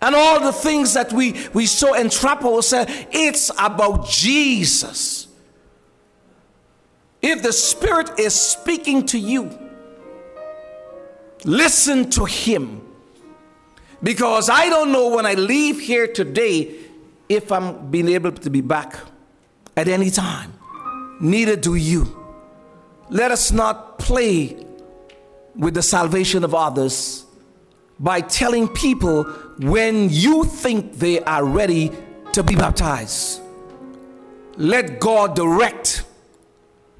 and 0.00 0.16
all 0.16 0.40
the 0.40 0.52
things 0.52 0.94
that 0.94 1.12
we, 1.12 1.36
we 1.54 1.66
so 1.66 1.94
entrap 1.94 2.44
ourselves. 2.44 2.92
It's 3.12 3.50
about 3.58 4.08
Jesus. 4.08 5.28
If 7.22 7.42
the 7.42 7.52
Spirit 7.52 8.18
is 8.18 8.34
speaking 8.34 9.06
to 9.06 9.18
you, 9.18 9.68
Listen 11.44 12.10
to 12.10 12.24
Him. 12.24 12.82
Because 14.02 14.48
I 14.48 14.68
don't 14.68 14.92
know 14.92 15.08
when 15.08 15.26
I 15.26 15.34
leave 15.34 15.80
here 15.80 16.06
today 16.06 16.74
if 17.28 17.50
I'm 17.50 17.90
being 17.90 18.08
able 18.08 18.32
to 18.32 18.50
be 18.50 18.60
back 18.60 18.96
at 19.78 19.86
any 19.86 20.10
time. 20.10 20.52
Neither 21.20 21.54
do 21.54 21.76
you. 21.76 22.02
Let 23.10 23.30
us 23.30 23.52
not 23.52 23.98
play 23.98 24.56
with 25.54 25.74
the 25.74 25.82
salvation 25.82 26.42
of 26.42 26.52
others 26.52 27.24
by 28.00 28.20
telling 28.20 28.68
people 28.68 29.22
when 29.60 30.08
you 30.10 30.44
think 30.44 30.94
they 30.94 31.20
are 31.20 31.44
ready 31.44 31.92
to 32.32 32.42
be 32.42 32.56
baptized. 32.56 33.40
Let 34.56 34.98
God 34.98 35.36
direct. 35.36 36.04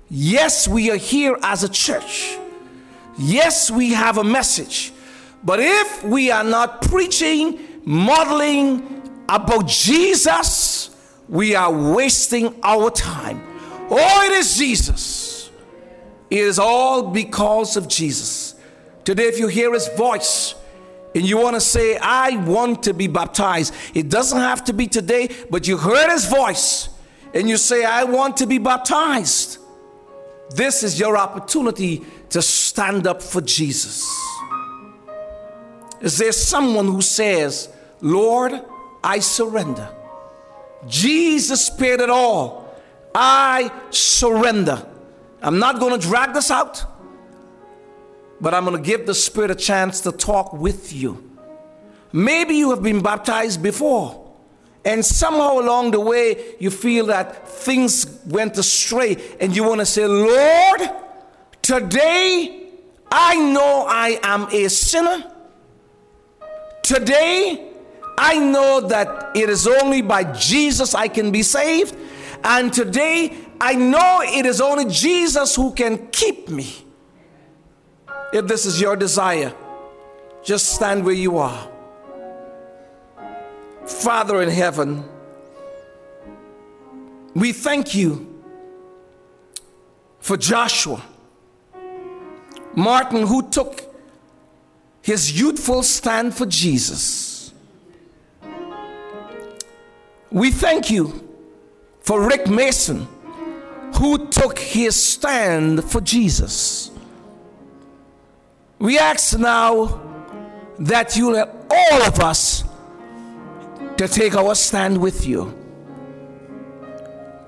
Yes, 0.08 0.68
we 0.68 0.90
are 0.92 0.96
here 0.96 1.36
as 1.42 1.64
a 1.64 1.68
church. 1.68 2.36
Yes, 3.18 3.70
we 3.72 3.92
have 3.92 4.18
a 4.18 4.24
message. 4.24 4.92
But 5.42 5.58
if 5.60 6.04
we 6.04 6.30
are 6.30 6.44
not 6.44 6.82
preaching, 6.82 7.58
modeling 7.84 9.24
about 9.28 9.66
Jesus, 9.66 10.90
we 11.28 11.54
are 11.54 11.72
wasting 11.72 12.54
our 12.62 12.90
time. 12.90 13.42
Oh, 13.90 14.26
it 14.26 14.32
is 14.32 14.56
Jesus. 14.56 15.50
It 16.30 16.40
is 16.40 16.58
all 16.58 17.10
because 17.10 17.76
of 17.76 17.88
Jesus. 17.88 18.54
Today, 19.04 19.24
if 19.24 19.38
you 19.38 19.48
hear 19.48 19.72
his 19.72 19.88
voice, 19.96 20.54
and 21.14 21.26
you 21.26 21.38
want 21.38 21.56
to 21.56 21.60
say, 21.60 21.96
I 21.96 22.36
want 22.44 22.82
to 22.84 22.94
be 22.94 23.06
baptized, 23.08 23.74
it 23.94 24.08
doesn't 24.08 24.38
have 24.38 24.64
to 24.64 24.72
be 24.72 24.86
today, 24.86 25.28
but 25.50 25.66
you 25.66 25.76
heard 25.76 26.10
his 26.10 26.26
voice 26.26 26.90
and 27.34 27.48
you 27.48 27.56
say, 27.56 27.84
I 27.84 28.04
want 28.04 28.36
to 28.38 28.46
be 28.46 28.58
baptized. 28.58 29.58
This 30.50 30.82
is 30.82 31.00
your 31.00 31.16
opportunity 31.16 32.04
to 32.30 32.42
stand 32.42 33.06
up 33.06 33.22
for 33.22 33.40
Jesus. 33.40 34.06
Is 36.00 36.18
there 36.18 36.32
someone 36.32 36.86
who 36.86 37.00
says, 37.00 37.68
Lord, 38.00 38.52
I 39.02 39.18
surrender? 39.18 39.88
Jesus 40.86 41.70
paid 41.70 42.00
it 42.00 42.10
all. 42.10 42.76
I 43.14 43.72
surrender. 43.90 44.86
I'm 45.42 45.58
not 45.58 45.80
going 45.80 45.98
to 45.98 46.06
drag 46.06 46.34
this 46.34 46.50
out, 46.50 46.84
but 48.40 48.54
I'm 48.54 48.64
going 48.64 48.76
to 48.76 48.82
give 48.82 49.06
the 49.06 49.14
Spirit 49.14 49.50
a 49.50 49.54
chance 49.54 50.00
to 50.02 50.12
talk 50.12 50.52
with 50.52 50.92
you. 50.92 51.24
Maybe 52.12 52.54
you 52.54 52.70
have 52.70 52.82
been 52.82 53.02
baptized 53.02 53.62
before, 53.62 54.32
and 54.84 55.04
somehow 55.04 55.58
along 55.58 55.90
the 55.90 56.00
way 56.00 56.54
you 56.58 56.70
feel 56.70 57.06
that 57.06 57.48
things 57.48 58.20
went 58.26 58.56
astray, 58.56 59.16
and 59.40 59.54
you 59.54 59.64
want 59.64 59.80
to 59.80 59.86
say, 59.86 60.06
Lord, 60.06 60.80
today 61.62 62.70
I 63.10 63.36
know 63.36 63.86
I 63.88 64.18
am 64.22 64.48
a 64.50 64.68
sinner. 64.68 65.32
Today, 66.82 67.67
I 68.18 68.38
know 68.38 68.80
that 68.80 69.30
it 69.36 69.48
is 69.48 69.68
only 69.68 70.02
by 70.02 70.24
Jesus 70.32 70.92
I 70.94 71.06
can 71.06 71.30
be 71.30 71.44
saved. 71.44 71.96
And 72.42 72.72
today, 72.72 73.36
I 73.60 73.74
know 73.74 74.22
it 74.24 74.44
is 74.44 74.60
only 74.60 74.86
Jesus 74.86 75.54
who 75.54 75.72
can 75.72 76.08
keep 76.08 76.48
me. 76.48 76.84
If 78.32 78.46
this 78.48 78.66
is 78.66 78.80
your 78.80 78.96
desire, 78.96 79.54
just 80.42 80.74
stand 80.74 81.04
where 81.04 81.14
you 81.14 81.38
are. 81.38 81.70
Father 83.86 84.42
in 84.42 84.48
heaven, 84.48 85.04
we 87.34 87.52
thank 87.52 87.94
you 87.94 88.42
for 90.18 90.36
Joshua, 90.36 91.02
Martin, 92.74 93.26
who 93.26 93.48
took 93.48 93.82
his 95.02 95.40
youthful 95.40 95.82
stand 95.82 96.34
for 96.34 96.46
Jesus. 96.46 97.27
We 100.30 100.50
thank 100.50 100.90
you 100.90 101.28
for 102.00 102.26
Rick 102.26 102.48
Mason, 102.48 103.06
who 103.96 104.28
took 104.28 104.58
his 104.58 104.94
stand 104.94 105.84
for 105.84 106.00
Jesus. 106.00 106.90
We 108.78 108.98
ask 108.98 109.38
now 109.38 110.00
that 110.78 111.16
you 111.16 111.32
let 111.32 111.48
all 111.70 112.02
of 112.02 112.20
us 112.20 112.64
to 113.96 114.06
take 114.06 114.36
our 114.36 114.54
stand 114.54 114.98
with 114.98 115.26
you. 115.26 115.54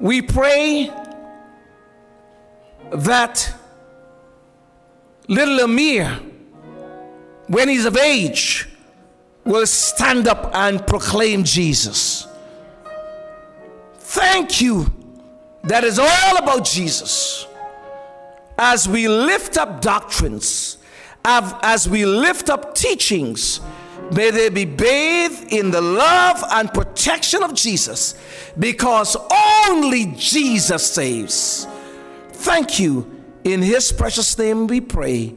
We 0.01 0.23
pray 0.23 0.91
that 2.91 3.55
little 5.29 5.61
Amir 5.61 6.21
when 7.51 7.69
he's 7.69 7.85
of 7.85 7.97
age, 7.97 8.69
will 9.45 9.67
stand 9.67 10.29
up 10.29 10.53
and 10.55 10.87
proclaim 10.87 11.43
Jesus. 11.43 12.29
Thank 14.11 14.61
you. 14.61 14.93
That 15.63 15.85
is 15.85 16.01
all 16.01 16.37
about 16.37 16.65
Jesus. 16.65 17.47
As 18.59 18.89
we 18.89 19.07
lift 19.07 19.57
up 19.57 19.81
doctrines, 19.81 20.79
as 21.25 21.89
we 21.89 22.05
lift 22.05 22.51
up 22.51 22.75
teachings, 22.75 23.61
may 24.13 24.33
they 24.33 24.49
be 24.49 24.65
bathed 24.65 25.53
in 25.53 25.71
the 25.71 25.81
love 25.81 26.43
and 26.51 26.75
protection 26.75 27.45
of 27.45 27.55
Jesus 27.55 28.17
because 28.59 29.17
only 29.69 30.07
Jesus 30.17 30.91
saves. 30.93 31.69
Thank 32.33 32.81
you. 32.81 33.09
In 33.45 33.63
his 33.63 33.93
precious 33.93 34.37
name 34.37 34.67
we 34.67 34.81
pray. 34.81 35.37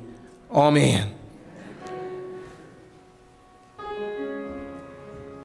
Amen. 0.52 1.14